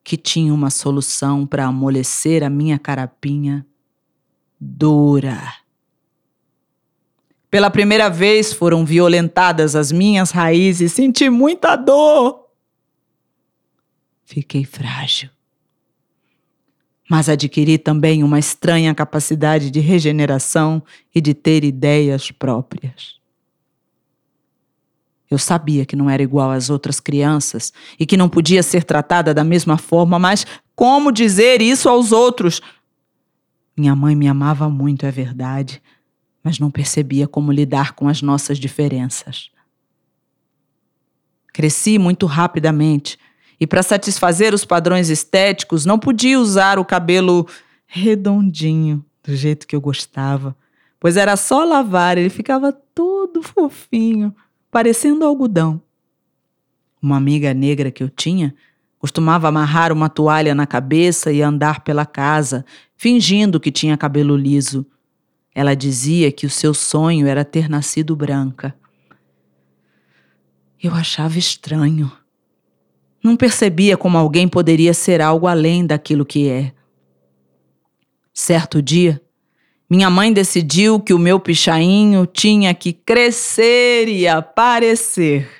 que 0.05 0.19
tinha 0.19 0.53
uma 0.53 0.69
solução 0.69 1.47
para 1.47 1.65
amolecer 1.65 2.45
a 2.45 2.51
minha 2.51 2.79
carapinha 2.79 3.65
dura. 4.61 5.41
Pela 7.51 7.71
primeira 7.71 8.11
vez 8.11 8.53
foram 8.53 8.85
violentadas 8.85 9.75
as 9.75 9.91
minhas 9.91 10.31
raízes, 10.31 10.93
senti 10.93 11.31
muita 11.31 11.75
dor. 11.75 12.51
Fiquei 14.27 14.67
frágil 14.67 15.31
mas 17.11 17.29
adquiri 17.29 17.77
também 17.77 18.23
uma 18.23 18.39
estranha 18.39 18.95
capacidade 18.95 19.69
de 19.69 19.81
regeneração 19.81 20.81
e 21.13 21.21
de 21.21 21.35
ter 21.35 21.65
ideias 21.65 22.31
próprias. 22.31 23.20
Eu 25.31 25.39
sabia 25.39 25.87
que 25.87 25.95
não 25.95 26.11
era 26.11 26.23
igual 26.23 26.51
às 26.51 26.71
outras 26.71 26.99
crianças 26.99 27.73
e 27.99 28.05
que 28.05 28.17
não 28.17 28.29
podia 28.29 28.63
ser 28.63 28.83
tratada 28.83 29.33
da 29.33 29.45
mesma 29.45 29.79
forma, 29.79 30.19
mas 30.19 30.45
como 30.75 31.13
dizer 31.13 31.63
isso 31.63 31.89
aos 31.89 32.11
outros? 32.11 32.61
Minha 33.77 33.95
mãe 33.95 34.17
me 34.17 34.27
amava 34.27 34.69
muito, 34.69 35.07
é 35.07 35.11
verdade, 35.11 35.81
mas 36.43 36.59
não 36.59 36.71
percebia 36.71 37.29
como 37.29 37.53
lidar 37.53 37.93
com 37.93 38.09
as 38.09 38.21
nossas 38.21 38.59
diferenças. 38.59 39.51
Cresci 41.53 41.97
muito 41.97 42.27
rapidamente 42.27 43.17
e 43.61 43.67
para 43.67 43.83
satisfazer 43.83 44.53
os 44.53 44.65
padrões 44.65 45.11
estéticos, 45.11 45.85
não 45.85 45.99
podia 45.99 46.41
usar 46.41 46.79
o 46.79 46.85
cabelo 46.85 47.47
redondinho, 47.87 49.05
do 49.23 49.37
jeito 49.37 49.67
que 49.67 49.77
eu 49.77 49.81
gostava, 49.81 50.57
pois 50.99 51.17
era 51.17 51.37
só 51.37 51.65
lavar, 51.65 52.17
ele 52.17 52.31
ficava 52.31 52.73
todo 52.73 53.43
fofinho, 53.43 54.35
parecendo 54.71 55.25
algodão. 55.25 55.83
Uma 57.03 57.17
amiga 57.17 57.53
negra 57.53 57.91
que 57.91 58.03
eu 58.03 58.09
tinha 58.09 58.55
costumava 58.99 59.49
amarrar 59.49 59.93
uma 59.93 60.11
toalha 60.11 60.55
na 60.55 60.67
cabeça 60.67 61.33
e 61.33 61.41
andar 61.41 61.81
pela 61.81 62.05
casa, 62.05 62.65
fingindo 62.97 63.59
que 63.59 63.73
tinha 63.73 63.97
cabelo 63.97 64.37
liso. 64.37 64.87
Ela 65.55 65.75
dizia 65.75 66.31
que 66.31 66.45
o 66.45 66.51
seu 66.51 66.75
sonho 66.75 67.27
era 67.27 67.45
ter 67.45 67.69
nascido 67.69 68.15
branca. 68.15 68.75
Eu 70.83 70.95
achava 70.95 71.39
estranho. 71.39 72.13
Não 73.23 73.37
percebia 73.37 73.97
como 73.97 74.17
alguém 74.17 74.47
poderia 74.47 74.95
ser 74.95 75.21
algo 75.21 75.47
além 75.47 75.87
daquilo 75.87 76.25
que 76.25 76.49
é. 76.49 76.73
Certo 78.33 78.81
dia, 78.81 79.21
minha 79.91 80.09
mãe 80.09 80.33
decidiu 80.33 81.01
que 81.01 81.13
o 81.13 81.19
meu 81.19 81.41
pichainho 81.41 82.25
tinha 82.25 82.73
que 82.73 82.93
crescer 82.93 84.07
e 84.07 84.29
aparecer. 84.29 85.51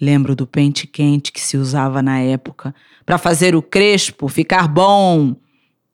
Lembro 0.00 0.34
do 0.34 0.44
pente 0.44 0.88
quente 0.88 1.30
que 1.30 1.40
se 1.40 1.56
usava 1.56 2.02
na 2.02 2.18
época 2.18 2.74
para 3.06 3.16
fazer 3.16 3.54
o 3.54 3.62
crespo 3.62 4.26
ficar 4.26 4.66
bom 4.66 5.36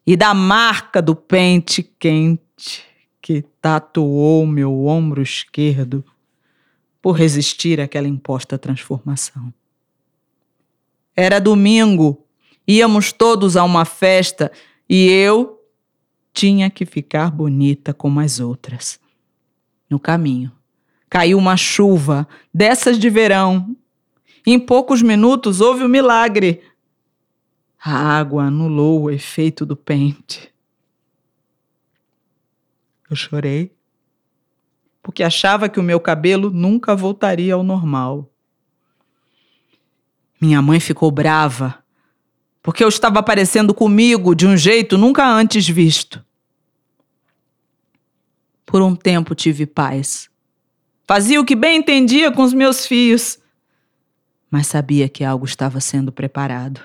e 0.06 0.16
da 0.16 0.32
marca 0.32 1.02
do 1.02 1.14
pente 1.14 1.82
quente 1.82 2.82
que 3.20 3.42
tatuou 3.60 4.46
meu 4.46 4.86
ombro 4.86 5.20
esquerdo 5.20 6.02
por 7.02 7.12
resistir 7.12 7.78
àquela 7.78 8.08
imposta 8.08 8.56
transformação. 8.56 9.52
Era 11.14 11.38
domingo, 11.38 12.24
íamos 12.66 13.12
todos 13.12 13.54
a 13.54 13.64
uma 13.64 13.84
festa 13.84 14.50
e 14.88 15.08
eu 15.08 15.57
tinha 16.38 16.70
que 16.70 16.86
ficar 16.86 17.32
bonita 17.32 17.92
como 17.92 18.20
as 18.20 18.38
outras. 18.38 19.00
No 19.90 19.98
caminho, 19.98 20.52
caiu 21.10 21.36
uma 21.36 21.56
chuva, 21.56 22.28
dessas 22.54 22.96
de 22.96 23.10
verão. 23.10 23.76
Em 24.46 24.56
poucos 24.56 25.02
minutos 25.02 25.60
houve 25.60 25.82
o 25.82 25.86
um 25.86 25.88
milagre. 25.88 26.62
A 27.82 27.92
água 27.92 28.44
anulou 28.44 29.02
o 29.02 29.10
efeito 29.10 29.66
do 29.66 29.74
pente. 29.74 30.54
Eu 33.10 33.16
chorei, 33.16 33.72
porque 35.02 35.24
achava 35.24 35.68
que 35.68 35.80
o 35.80 35.82
meu 35.82 35.98
cabelo 35.98 36.50
nunca 36.50 36.94
voltaria 36.94 37.54
ao 37.54 37.64
normal. 37.64 38.30
Minha 40.40 40.62
mãe 40.62 40.78
ficou 40.78 41.10
brava, 41.10 41.82
porque 42.62 42.84
eu 42.84 42.88
estava 42.88 43.18
aparecendo 43.18 43.74
comigo 43.74 44.36
de 44.36 44.46
um 44.46 44.56
jeito 44.56 44.96
nunca 44.96 45.26
antes 45.26 45.68
visto. 45.68 46.27
Por 48.68 48.82
um 48.82 48.94
tempo 48.94 49.34
tive 49.34 49.64
paz. 49.64 50.28
Fazia 51.06 51.40
o 51.40 51.44
que 51.44 51.56
bem 51.56 51.78
entendia 51.78 52.30
com 52.30 52.42
os 52.42 52.52
meus 52.52 52.86
fios, 52.86 53.38
mas 54.50 54.66
sabia 54.66 55.08
que 55.08 55.24
algo 55.24 55.46
estava 55.46 55.80
sendo 55.80 56.12
preparado. 56.12 56.82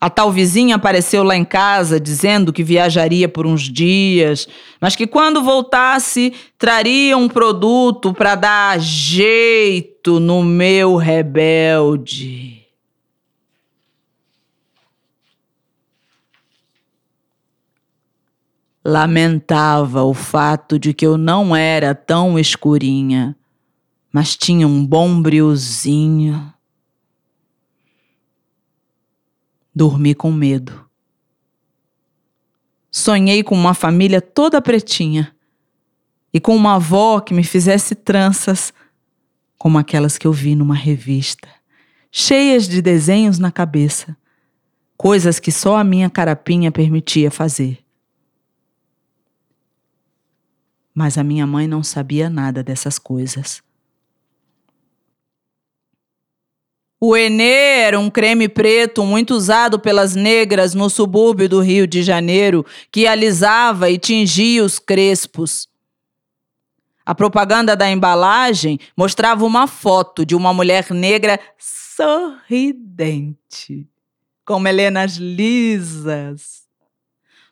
A 0.00 0.08
tal 0.08 0.32
vizinha 0.32 0.76
apareceu 0.76 1.22
lá 1.22 1.36
em 1.36 1.44
casa 1.44 2.00
dizendo 2.00 2.54
que 2.54 2.62
viajaria 2.62 3.28
por 3.28 3.46
uns 3.46 3.70
dias, 3.70 4.48
mas 4.80 4.96
que 4.96 5.06
quando 5.06 5.42
voltasse 5.42 6.32
traria 6.56 7.18
um 7.18 7.28
produto 7.28 8.14
para 8.14 8.34
dar 8.34 8.80
jeito 8.80 10.18
no 10.18 10.42
meu 10.42 10.96
rebelde. 10.96 12.65
Lamentava 18.86 20.04
o 20.04 20.14
fato 20.14 20.78
de 20.78 20.94
que 20.94 21.04
eu 21.04 21.16
não 21.16 21.56
era 21.56 21.94
tão 21.94 22.38
escurinha, 22.38 23.36
mas 24.12 24.36
tinha 24.36 24.66
um 24.66 24.86
bom 24.86 25.20
briozinho 25.20 26.54
Dormi 29.76 30.14
com 30.14 30.32
medo. 30.32 30.88
Sonhei 32.90 33.42
com 33.42 33.54
uma 33.54 33.74
família 33.74 34.22
toda 34.22 34.62
pretinha 34.62 35.36
e 36.32 36.40
com 36.40 36.56
uma 36.56 36.76
avó 36.76 37.20
que 37.20 37.34
me 37.34 37.44
fizesse 37.44 37.94
tranças, 37.94 38.72
como 39.58 39.76
aquelas 39.76 40.16
que 40.16 40.26
eu 40.26 40.32
vi 40.32 40.54
numa 40.54 40.74
revista, 40.74 41.46
cheias 42.10 42.66
de 42.66 42.80
desenhos 42.80 43.38
na 43.38 43.52
cabeça, 43.52 44.16
coisas 44.96 45.38
que 45.38 45.52
só 45.52 45.76
a 45.76 45.84
minha 45.84 46.08
carapinha 46.08 46.72
permitia 46.72 47.30
fazer. 47.30 47.85
Mas 50.96 51.16
a 51.18 51.22
minha 51.22 51.46
mãe 51.46 51.68
não 51.68 51.82
sabia 51.82 52.30
nada 52.30 52.62
dessas 52.62 52.98
coisas. 52.98 53.62
O 56.98 57.14
Enê 57.14 57.82
era 57.82 58.00
um 58.00 58.08
creme 58.08 58.48
preto 58.48 59.04
muito 59.04 59.34
usado 59.34 59.78
pelas 59.78 60.14
negras 60.14 60.72
no 60.72 60.88
subúrbio 60.88 61.50
do 61.50 61.60
Rio 61.60 61.86
de 61.86 62.02
Janeiro, 62.02 62.64
que 62.90 63.06
alisava 63.06 63.90
e 63.90 63.98
tingia 63.98 64.64
os 64.64 64.78
crespos. 64.78 65.68
A 67.04 67.14
propaganda 67.14 67.76
da 67.76 67.90
embalagem 67.90 68.80
mostrava 68.96 69.44
uma 69.44 69.66
foto 69.66 70.24
de 70.24 70.34
uma 70.34 70.54
mulher 70.54 70.90
negra 70.90 71.38
sorridente, 71.58 73.36
com 74.46 74.58
melenas 74.58 75.16
lisas. 75.16 76.65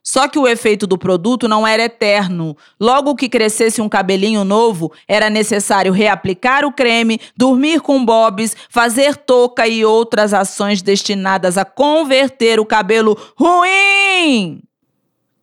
Só 0.07 0.29
que 0.29 0.38
o 0.38 0.47
efeito 0.47 0.87
do 0.87 0.99
produto 0.99 1.49
não 1.49 1.67
era 1.67 1.85
eterno. 1.85 2.55
Logo 2.79 3.17
que 3.17 3.27
crescesse 3.27 3.81
um 3.81 3.88
cabelinho 3.88 4.45
novo, 4.45 4.93
era 5.09 5.31
necessário 5.31 5.90
reaplicar 5.90 6.62
o 6.67 6.71
creme, 6.71 7.19
dormir 7.35 7.81
com 7.81 8.05
bobs, 8.05 8.55
fazer 8.69 9.17
touca 9.17 9.67
e 9.67 9.83
outras 9.83 10.35
ações 10.35 10.83
destinadas 10.83 11.57
a 11.57 11.64
converter 11.64 12.61
o 12.61 12.67
cabelo 12.67 13.17
ruim 13.35 14.62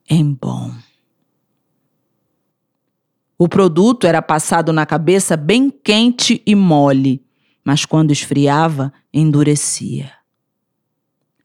em 0.07 0.33
bom. 0.33 0.71
O 3.37 3.47
produto 3.47 4.05
era 4.05 4.21
passado 4.21 4.71
na 4.71 4.85
cabeça 4.85 5.35
bem 5.35 5.71
quente 5.71 6.43
e 6.45 6.53
mole, 6.53 7.25
mas 7.63 7.85
quando 7.85 8.11
esfriava, 8.11 8.93
endurecia. 9.11 10.11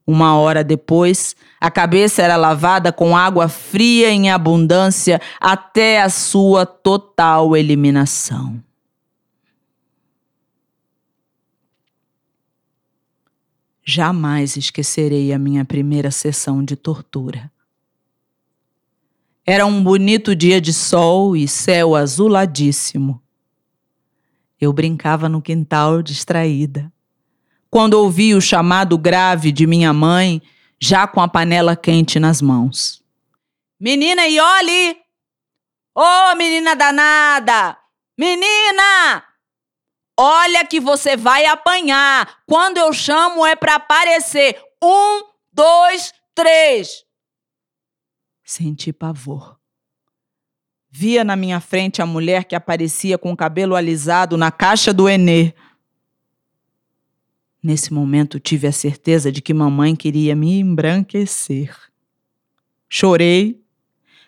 Uma 0.07 0.37
hora 0.37 0.63
depois, 0.63 1.35
a 1.67 1.71
cabeça 1.71 2.23
era 2.23 2.37
lavada 2.37 2.93
com 2.93 3.17
água 3.17 3.49
fria 3.49 4.09
em 4.09 4.31
abundância 4.31 5.21
até 5.41 6.01
a 6.01 6.09
sua 6.09 6.65
total 6.65 7.57
eliminação. 7.57 8.63
Jamais 13.85 14.57
esquecerei 14.57 15.33
a 15.33 15.41
minha 15.41 15.65
primeira 15.65 16.13
sessão 16.13 16.65
de 16.65 16.77
tortura. 16.77 17.51
Era 19.45 19.67
um 19.67 19.83
bonito 19.83 20.37
dia 20.37 20.61
de 20.61 20.73
sol 20.73 21.37
e 21.37 21.49
céu 21.49 21.97
azuladíssimo. 21.97 23.21
Eu 24.61 24.73
brincava 24.73 25.29
no 25.29 25.43
quintal 25.43 26.01
distraída 26.01 26.93
quando 27.69 27.95
ouvi 27.95 28.37
o 28.37 28.41
chamado 28.41 28.97
grave 28.97 29.51
de 29.51 29.67
minha 29.67 29.93
mãe, 29.93 30.41
já 30.81 31.07
com 31.07 31.21
a 31.21 31.29
panela 31.29 31.77
quente 31.77 32.19
nas 32.19 32.41
mãos. 32.41 33.03
Menina 33.79 34.27
Ioli! 34.27 34.97
Ô, 35.95 36.03
oh, 36.03 36.37
menina 36.37 36.75
danada! 36.75 37.79
Menina! 38.19 39.25
Olha 40.19 40.65
que 40.65 40.81
você 40.81 41.17
vai 41.17 41.45
apanhar. 41.45 42.39
Quando 42.47 42.79
eu 42.79 42.93
chamo 42.93 43.45
é 43.45 43.55
para 43.55 43.75
aparecer. 43.75 44.59
Um, 44.83 45.23
dois, 45.53 46.13
três. 46.35 47.05
Senti 48.43 48.93
pavor. 48.93 49.59
Via 50.89 51.23
na 51.23 51.37
minha 51.37 51.61
frente 51.61 52.01
a 52.01 52.07
mulher 52.07 52.45
que 52.45 52.55
aparecia 52.55 53.19
com 53.19 53.31
o 53.31 53.37
cabelo 53.37 53.75
alisado 53.75 54.39
na 54.39 54.51
caixa 54.51 54.95
do 54.95 55.07
Enê. 55.07 55.53
Nesse 57.67 57.93
momento 57.93 58.39
tive 58.39 58.69
a 58.69 58.71
certeza 58.71 59.33
de 59.33 59.43
que 59.43 59.53
mamãe 59.53 59.97
queria 59.97 60.37
me 60.37 60.61
embranquecer. 60.61 61.77
Chorei, 62.89 63.61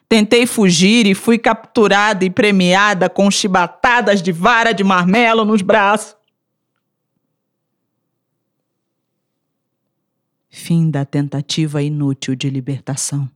tentei 0.08 0.44
fugir 0.44 1.06
e 1.06 1.14
fui 1.14 1.38
capturada 1.38 2.24
e 2.24 2.30
premiada 2.30 3.08
com 3.08 3.30
chibatadas 3.30 4.20
de 4.20 4.32
vara 4.32 4.72
de 4.72 4.82
marmelo 4.82 5.44
nos 5.44 5.62
braços. 5.62 6.16
Fim 10.50 10.90
da 10.90 11.04
tentativa 11.04 11.80
inútil 11.80 12.34
de 12.34 12.50
libertação. 12.50 13.30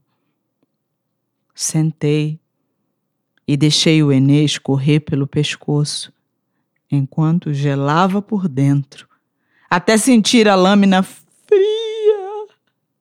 Sentei 1.55 2.37
e 3.47 3.55
deixei 3.55 4.03
o 4.03 4.11
Enê 4.11 4.43
escorrer 4.43 4.99
pelo 4.99 5.25
pescoço, 5.25 6.11
enquanto 6.91 7.53
gelava 7.53 8.21
por 8.21 8.49
dentro 8.49 9.12
até 9.75 9.97
sentir 9.97 10.47
a 10.47 10.53
lâmina 10.53 11.01
fria 11.01 12.47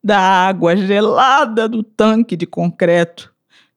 da 0.02 0.18
água 0.18 0.74
gelada 0.74 1.68
do 1.68 1.82
tanque 1.82 2.34
de 2.34 2.46
concreto 2.46 3.30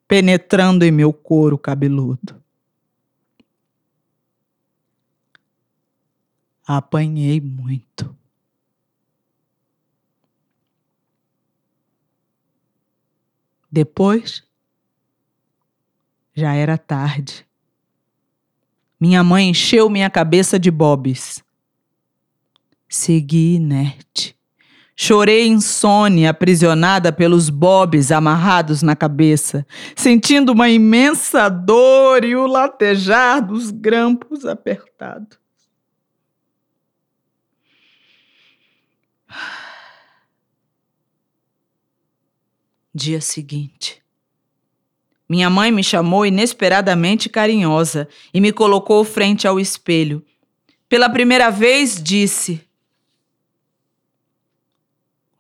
penetrando 0.08 0.86
em 0.86 0.92
meu 0.92 1.12
couro 1.12 1.58
cabeludo. 1.58 2.42
Apanhei 6.66 7.42
muito. 7.42 8.16
Depois, 13.70 14.42
já 16.34 16.54
era 16.54 16.78
tarde. 16.78 17.46
Minha 18.98 19.22
mãe 19.22 19.50
encheu 19.50 19.90
minha 19.90 20.10
cabeça 20.10 20.58
de 20.58 20.72
bobs. 20.72 21.45
Segui 22.96 23.56
inerte. 23.56 24.38
Chorei 24.96 25.48
insônia, 25.48 26.30
aprisionada 26.30 27.12
pelos 27.12 27.50
bobs 27.50 28.10
amarrados 28.10 28.82
na 28.82 28.96
cabeça, 28.96 29.68
sentindo 29.98 30.54
uma 30.54 30.70
imensa 30.70 31.50
dor 31.50 32.24
e 32.24 32.38
o 32.38 32.48
latejar 32.48 33.46
dos 33.46 33.70
grampos 33.70 34.46
apertados. 34.46 35.38
Dia 42.94 43.20
seguinte. 43.20 44.02
Minha 45.28 45.50
mãe 45.50 45.70
me 45.70 45.84
chamou 45.84 46.26
inesperadamente 46.26 47.28
carinhosa 47.28 48.08
e 48.34 48.40
me 48.40 48.54
colocou 48.54 49.04
frente 49.04 49.46
ao 49.46 49.60
espelho. 49.60 50.26
Pela 50.88 51.10
primeira 51.10 51.50
vez, 51.50 52.02
disse: 52.02 52.66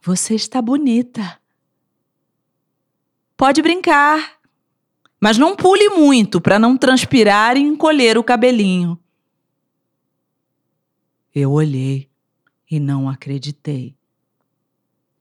você 0.05 0.35
está 0.35 0.61
bonita. 0.61 1.41
Pode 3.35 3.59
brincar, 3.63 4.39
mas 5.19 5.35
não 5.35 5.55
pule 5.55 5.89
muito 5.89 6.39
para 6.39 6.59
não 6.59 6.77
transpirar 6.77 7.57
e 7.57 7.61
encolher 7.61 8.15
o 8.15 8.23
cabelinho. 8.23 8.99
Eu 11.33 11.51
olhei 11.51 12.07
e 12.69 12.79
não 12.79 13.09
acreditei. 13.09 13.95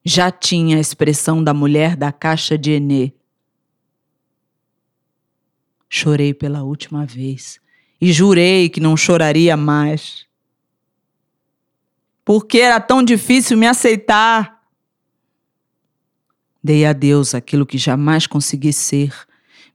Já 0.05 0.31
tinha 0.31 0.77
a 0.77 0.81
expressão 0.81 1.43
da 1.43 1.55
mulher 1.55 1.97
da 1.97 2.13
caixa 2.13 2.59
de 2.59 2.73
Enê. 2.73 3.15
Chorei 5.89 6.35
pela 6.35 6.63
última 6.63 7.07
vez 7.07 7.59
e 7.99 8.13
jurei 8.13 8.69
que 8.69 8.81
não 8.81 8.99
choraria 8.99 9.57
mais. 9.57 10.27
Porque 12.23 12.59
era 12.59 12.79
tão 12.81 13.03
difícil 13.03 13.57
me 13.57 13.67
aceitar. 13.67 14.54
Dei 16.65 16.87
a 16.87 16.95
Deus 16.95 17.35
aquilo 17.35 17.67
que 17.67 17.77
jamais 17.77 18.27
consegui 18.27 18.73
ser. 18.73 19.13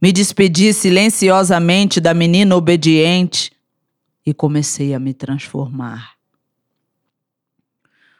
Me 0.02 0.12
despedi 0.12 0.74
silenciosamente 0.74 2.02
da 2.02 2.16
menina 2.16 2.56
obediente 2.56 3.52
e 4.26 4.34
comecei 4.34 4.96
a 4.96 5.00
me 5.00 5.14
transformar. 5.14 6.14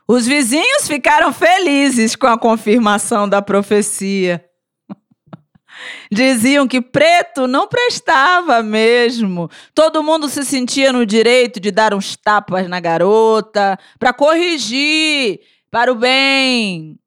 Os 0.08 0.28
vizinhos 0.28 0.88
ficaram 0.88 1.34
felizes 1.34 2.16
com 2.16 2.28
a 2.28 2.38
confirmação 2.38 3.28
da 3.28 3.42
profecia. 3.42 4.46
Diziam 6.12 6.68
que 6.68 6.80
preto 6.80 7.48
não 7.48 7.68
prestava 7.68 8.62
mesmo. 8.62 9.50
Todo 9.74 10.04
mundo 10.04 10.30
se 10.30 10.46
sentia 10.46 10.94
no 10.94 11.08
direito 11.08 11.60
de 11.60 11.72
dar 11.72 11.92
uns 11.92 12.16
tapas 12.16 12.68
na 12.68 12.80
garota, 12.80 13.80
para 13.98 14.14
corrigir, 14.14 15.40
para 15.72 15.92
o 15.92 15.96
bem. 15.96 17.00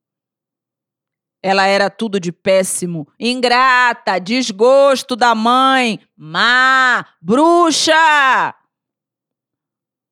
Ela 1.42 1.66
era 1.66 1.90
tudo 1.90 2.20
de 2.20 2.30
péssimo, 2.30 3.08
ingrata, 3.18 4.20
desgosto 4.20 5.16
da 5.16 5.34
mãe, 5.34 5.98
má, 6.16 7.04
bruxa. 7.20 8.54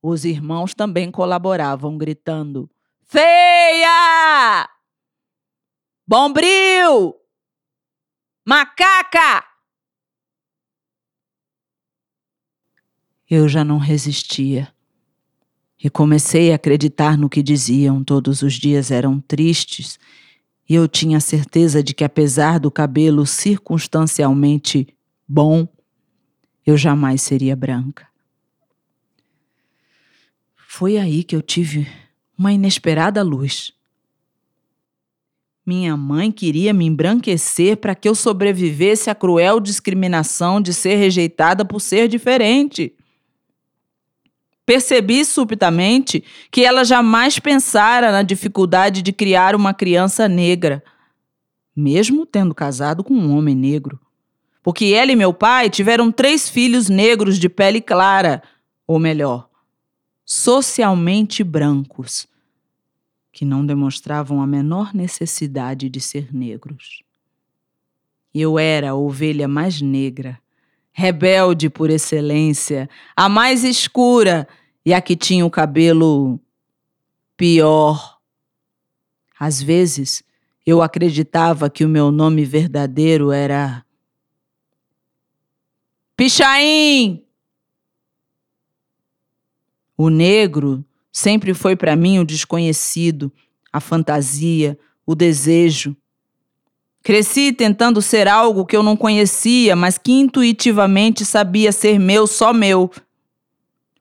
Os 0.02 0.24
irmãos 0.24 0.74
também 0.74 1.08
colaboravam, 1.08 1.96
gritando: 1.96 2.68
Feia! 3.04 4.68
Bombril! 6.04 7.14
Macaca! 8.44 9.44
Eu 13.28 13.48
já 13.48 13.62
não 13.62 13.78
resistia 13.78 14.74
e 15.78 15.88
comecei 15.88 16.50
a 16.50 16.56
acreditar 16.56 17.16
no 17.16 17.30
que 17.30 17.40
diziam. 17.40 18.02
Todos 18.02 18.42
os 18.42 18.54
dias 18.54 18.90
eram 18.90 19.20
tristes 19.20 20.00
e 20.70 20.74
eu 20.76 20.86
tinha 20.86 21.18
certeza 21.18 21.82
de 21.82 21.92
que, 21.92 22.04
apesar 22.04 22.60
do 22.60 22.70
cabelo 22.70 23.26
circunstancialmente 23.26 24.86
bom, 25.26 25.66
eu 26.64 26.76
jamais 26.76 27.22
seria 27.22 27.56
branca. 27.56 28.06
Foi 30.54 30.96
aí 30.96 31.24
que 31.24 31.34
eu 31.34 31.42
tive 31.42 31.88
uma 32.38 32.52
inesperada 32.52 33.20
luz. 33.20 33.72
Minha 35.66 35.96
mãe 35.96 36.30
queria 36.30 36.72
me 36.72 36.86
embranquecer 36.86 37.76
para 37.76 37.96
que 37.96 38.08
eu 38.08 38.14
sobrevivesse 38.14 39.10
à 39.10 39.14
cruel 39.14 39.58
discriminação 39.58 40.60
de 40.60 40.72
ser 40.72 40.94
rejeitada 40.94 41.64
por 41.64 41.80
ser 41.80 42.06
diferente. 42.06 42.94
Percebi 44.70 45.24
subitamente 45.24 46.22
que 46.48 46.64
ela 46.64 46.84
jamais 46.84 47.40
pensara 47.40 48.12
na 48.12 48.22
dificuldade 48.22 49.02
de 49.02 49.12
criar 49.12 49.56
uma 49.56 49.74
criança 49.74 50.28
negra, 50.28 50.80
mesmo 51.74 52.24
tendo 52.24 52.54
casado 52.54 53.02
com 53.02 53.12
um 53.12 53.36
homem 53.36 53.56
negro. 53.56 53.98
Porque 54.62 54.94
ela 54.94 55.10
e 55.10 55.16
meu 55.16 55.34
pai 55.34 55.68
tiveram 55.68 56.12
três 56.12 56.48
filhos 56.48 56.88
negros 56.88 57.36
de 57.36 57.48
pele 57.48 57.80
clara, 57.80 58.44
ou 58.86 59.00
melhor, 59.00 59.50
socialmente 60.24 61.42
brancos, 61.42 62.28
que 63.32 63.44
não 63.44 63.66
demonstravam 63.66 64.40
a 64.40 64.46
menor 64.46 64.94
necessidade 64.94 65.88
de 65.88 66.00
ser 66.00 66.32
negros. 66.32 67.02
Eu 68.32 68.56
era 68.56 68.90
a 68.90 68.94
ovelha 68.94 69.48
mais 69.48 69.80
negra, 69.80 70.38
rebelde 70.92 71.68
por 71.68 71.90
excelência, 71.90 72.88
a 73.16 73.28
mais 73.28 73.64
escura 73.64 74.46
e 74.84 74.94
a 74.94 75.00
que 75.00 75.16
tinha 75.16 75.44
o 75.44 75.50
cabelo 75.50 76.40
pior. 77.36 78.18
Às 79.38 79.62
vezes, 79.62 80.22
eu 80.64 80.82
acreditava 80.82 81.70
que 81.70 81.84
o 81.84 81.88
meu 81.88 82.10
nome 82.10 82.44
verdadeiro 82.44 83.32
era 83.32 83.84
Pichain! 86.16 87.24
O 89.96 90.08
negro 90.08 90.84
Sempre 91.12 91.54
foi 91.54 91.74
para 91.74 91.96
mim 91.96 92.18
o 92.18 92.24
desconhecido, 92.24 93.32
a 93.72 93.80
fantasia, 93.80 94.78
o 95.04 95.14
desejo. 95.14 95.96
Cresci 97.02 97.52
tentando 97.52 98.00
ser 98.00 98.28
algo 98.28 98.64
que 98.64 98.76
eu 98.76 98.82
não 98.82 98.96
conhecia, 98.96 99.74
mas 99.74 99.98
que 99.98 100.12
intuitivamente 100.12 101.24
sabia 101.24 101.72
ser 101.72 101.98
meu, 101.98 102.26
só 102.26 102.52
meu. 102.52 102.90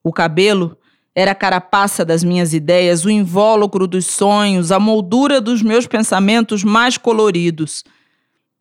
O 0.04 0.12
cabelo 0.14 0.78
era 1.14 1.32
a 1.32 1.36
carapaça 1.36 2.06
das 2.06 2.24
minhas 2.24 2.54
ideias, 2.54 3.04
o 3.04 3.10
invólucro 3.10 3.88
dos 3.88 4.06
sonhos, 4.06 4.72
a 4.72 4.80
moldura 4.80 5.42
dos 5.42 5.62
meus 5.62 5.86
pensamentos 5.86 6.64
mais 6.64 6.98
coloridos. 6.98 7.84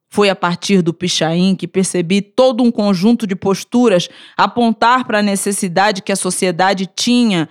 Foi 0.09 0.31
a 0.31 0.35
partir 0.35 0.81
do 0.81 0.95
pichain 0.95 1.55
que 1.55 1.69
percebi 1.69 2.23
todo 2.23 2.65
um 2.65 2.71
conjunto 2.71 3.27
de 3.27 3.37
posturas 3.37 4.09
apontar 4.37 5.07
para 5.07 5.19
a 5.19 5.23
necessidade 5.23 6.03
que 6.03 6.11
a 6.11 6.17
sociedade 6.17 6.89
tinha 6.97 7.49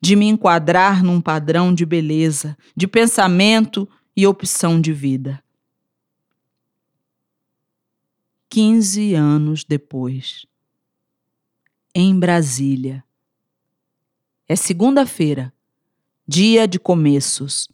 de 0.00 0.16
me 0.16 0.26
enquadrar 0.26 1.02
num 1.02 1.20
padrão 1.20 1.72
de 1.72 1.86
beleza, 1.86 2.56
de 2.76 2.86
pensamento 2.86 3.88
e 4.16 4.26
opção 4.26 4.80
de 4.80 4.92
vida. 4.92 5.42
Quinze 8.50 9.14
anos 9.14 9.64
depois, 9.64 10.46
em 11.94 12.18
Brasília. 12.18 13.05
É 14.48 14.54
segunda-feira, 14.54 15.52
dia 16.26 16.68
de 16.68 16.78
começos. 16.78 17.68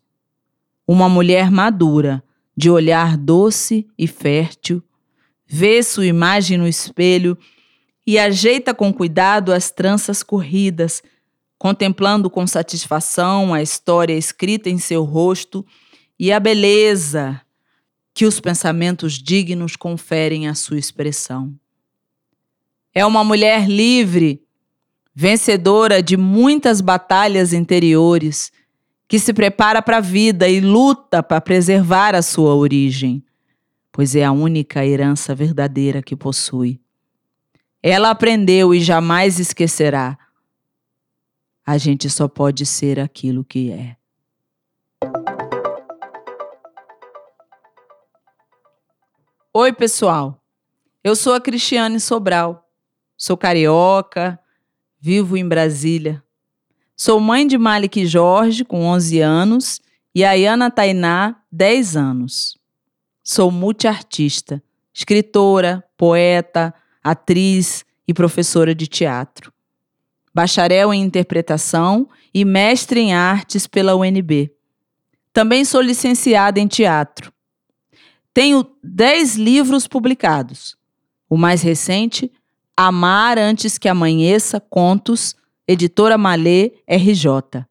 Uma 0.86 1.08
mulher 1.08 1.50
madura, 1.50 2.22
de 2.56 2.70
olhar 2.70 3.16
doce 3.16 3.86
e 3.96 4.06
fértil, 4.06 4.82
vê 5.46 5.82
sua 5.82 6.06
imagem 6.06 6.56
no 6.56 6.66
espelho 6.66 7.36
e 8.06 8.18
ajeita 8.18 8.74
com 8.74 8.92
cuidado 8.92 9.52
as 9.52 9.70
tranças 9.70 10.22
corridas 10.22 11.02
contemplando 11.62 12.28
com 12.28 12.44
satisfação 12.44 13.54
a 13.54 13.62
história 13.62 14.14
escrita 14.14 14.68
em 14.68 14.78
seu 14.78 15.04
rosto 15.04 15.64
e 16.18 16.32
a 16.32 16.40
beleza 16.40 17.40
que 18.12 18.26
os 18.26 18.40
pensamentos 18.40 19.12
dignos 19.12 19.76
conferem 19.76 20.48
à 20.48 20.56
sua 20.56 20.76
expressão. 20.76 21.54
É 22.92 23.06
uma 23.06 23.22
mulher 23.22 23.68
livre, 23.68 24.41
vencedora 25.14 26.02
de 26.02 26.16
muitas 26.16 26.80
batalhas 26.80 27.52
interiores, 27.52 28.52
que 29.06 29.18
se 29.18 29.32
prepara 29.32 29.82
para 29.82 29.98
a 29.98 30.00
vida 30.00 30.48
e 30.48 30.60
luta 30.60 31.22
para 31.22 31.40
preservar 31.40 32.14
a 32.14 32.22
sua 32.22 32.54
origem, 32.54 33.22
pois 33.90 34.16
é 34.16 34.24
a 34.24 34.32
única 34.32 34.86
herança 34.86 35.34
verdadeira 35.34 36.02
que 36.02 36.16
possui. 36.16 36.80
Ela 37.82 38.10
aprendeu 38.10 38.74
e 38.74 38.80
jamais 38.80 39.38
esquecerá 39.38 40.18
a 41.64 41.78
gente 41.78 42.10
só 42.10 42.26
pode 42.26 42.66
ser 42.66 42.98
aquilo 42.98 43.44
que 43.44 43.70
é. 43.70 43.96
Oi, 49.54 49.72
pessoal. 49.72 50.42
Eu 51.04 51.14
sou 51.14 51.34
a 51.34 51.40
Cristiane 51.40 52.00
Sobral. 52.00 52.68
Sou 53.16 53.36
carioca, 53.36 54.38
vivo 55.02 55.36
em 55.36 55.46
Brasília. 55.46 56.22
Sou 56.96 57.20
mãe 57.20 57.46
de 57.46 57.58
Malik 57.58 58.06
Jorge, 58.06 58.64
com 58.64 58.84
11 58.86 59.20
anos, 59.20 59.80
e 60.14 60.24
Ayana 60.24 60.70
Tainá, 60.70 61.36
10 61.50 61.96
anos. 61.96 62.56
Sou 63.22 63.50
multiartista, 63.50 64.62
escritora, 64.94 65.84
poeta, 65.96 66.72
atriz 67.02 67.84
e 68.08 68.14
professora 68.14 68.74
de 68.74 68.86
teatro 68.86 69.52
bacharel 70.34 70.92
em 70.94 71.02
interpretação 71.02 72.08
e 72.32 72.44
mestre 72.44 73.00
em 73.00 73.12
artes 73.12 73.66
pela 73.66 73.94
UNB. 73.94 74.50
Também 75.32 75.64
sou 75.64 75.80
licenciada 75.80 76.58
em 76.58 76.66
teatro. 76.66 77.32
Tenho 78.32 78.66
dez 78.82 79.36
livros 79.36 79.86
publicados. 79.86 80.76
O 81.28 81.36
mais 81.36 81.62
recente, 81.62 82.30
Amar 82.84 83.38
Antes 83.38 83.78
que 83.78 83.88
Amanheça, 83.88 84.58
Contos, 84.58 85.36
editora 85.68 86.18
Malê, 86.18 86.72
RJ. 86.84 87.64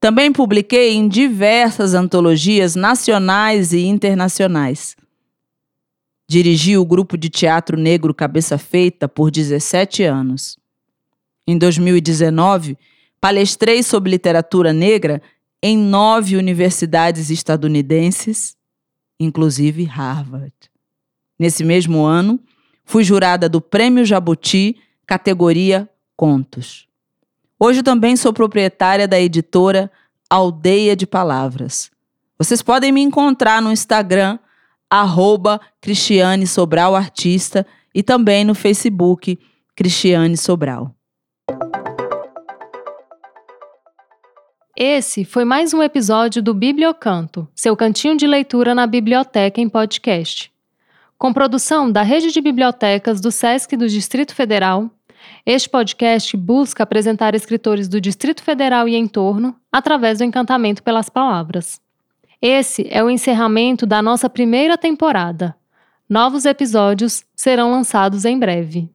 Também 0.00 0.32
publiquei 0.32 0.94
em 0.94 1.06
diversas 1.06 1.94
antologias 1.94 2.74
nacionais 2.74 3.72
e 3.72 3.84
internacionais. 3.84 4.96
Dirigi 6.28 6.76
o 6.76 6.84
grupo 6.84 7.16
de 7.16 7.28
teatro 7.28 7.76
negro 7.76 8.12
Cabeça 8.12 8.58
Feita 8.58 9.08
por 9.08 9.30
17 9.30 10.02
anos. 10.02 10.58
Em 11.46 11.56
2019, 11.56 12.76
palestrei 13.20 13.80
sobre 13.84 14.10
literatura 14.10 14.72
negra 14.72 15.22
em 15.62 15.78
nove 15.78 16.36
universidades 16.36 17.30
estadunidenses, 17.30 18.56
inclusive 19.20 19.84
Harvard. 19.84 20.52
Nesse 21.38 21.62
mesmo 21.62 22.02
ano, 22.02 22.40
fui 22.84 23.02
jurada 23.02 23.48
do 23.48 23.60
Prêmio 23.60 24.04
Jabuti, 24.04 24.76
categoria 25.06 25.88
Contos. 26.16 26.86
Hoje 27.58 27.82
também 27.82 28.16
sou 28.16 28.32
proprietária 28.32 29.08
da 29.08 29.20
editora 29.20 29.90
Aldeia 30.28 30.94
de 30.94 31.06
Palavras. 31.06 31.90
Vocês 32.38 32.62
podem 32.62 32.92
me 32.92 33.00
encontrar 33.00 33.62
no 33.62 33.72
Instagram, 33.72 34.38
arroba 34.90 35.60
Cristiane 35.80 36.46
Sobral 36.46 36.94
Artista, 36.94 37.66
e 37.94 38.02
também 38.02 38.44
no 38.44 38.54
Facebook, 38.54 39.38
Cristiane 39.74 40.36
Sobral. 40.36 40.94
Esse 44.76 45.24
foi 45.24 45.44
mais 45.44 45.72
um 45.72 45.80
episódio 45.80 46.42
do 46.42 46.52
Bibliocanto, 46.52 47.46
seu 47.54 47.76
cantinho 47.76 48.16
de 48.16 48.26
leitura 48.26 48.74
na 48.74 48.88
biblioteca 48.88 49.60
em 49.60 49.68
podcast. 49.68 50.53
Com 51.24 51.32
produção 51.32 51.90
da 51.90 52.02
Rede 52.02 52.30
de 52.30 52.38
Bibliotecas 52.38 53.18
do 53.18 53.30
SESC 53.30 53.78
do 53.78 53.88
Distrito 53.88 54.34
Federal, 54.34 54.90
este 55.46 55.70
podcast 55.70 56.36
busca 56.36 56.82
apresentar 56.82 57.34
escritores 57.34 57.88
do 57.88 57.98
Distrito 57.98 58.42
Federal 58.42 58.86
e 58.86 58.94
entorno 58.94 59.56
através 59.72 60.18
do 60.18 60.24
encantamento 60.24 60.82
pelas 60.82 61.08
palavras. 61.08 61.80
Esse 62.42 62.86
é 62.90 63.02
o 63.02 63.08
encerramento 63.08 63.86
da 63.86 64.02
nossa 64.02 64.28
primeira 64.28 64.76
temporada. 64.76 65.56
Novos 66.06 66.44
episódios 66.44 67.24
serão 67.34 67.70
lançados 67.70 68.26
em 68.26 68.38
breve. 68.38 68.90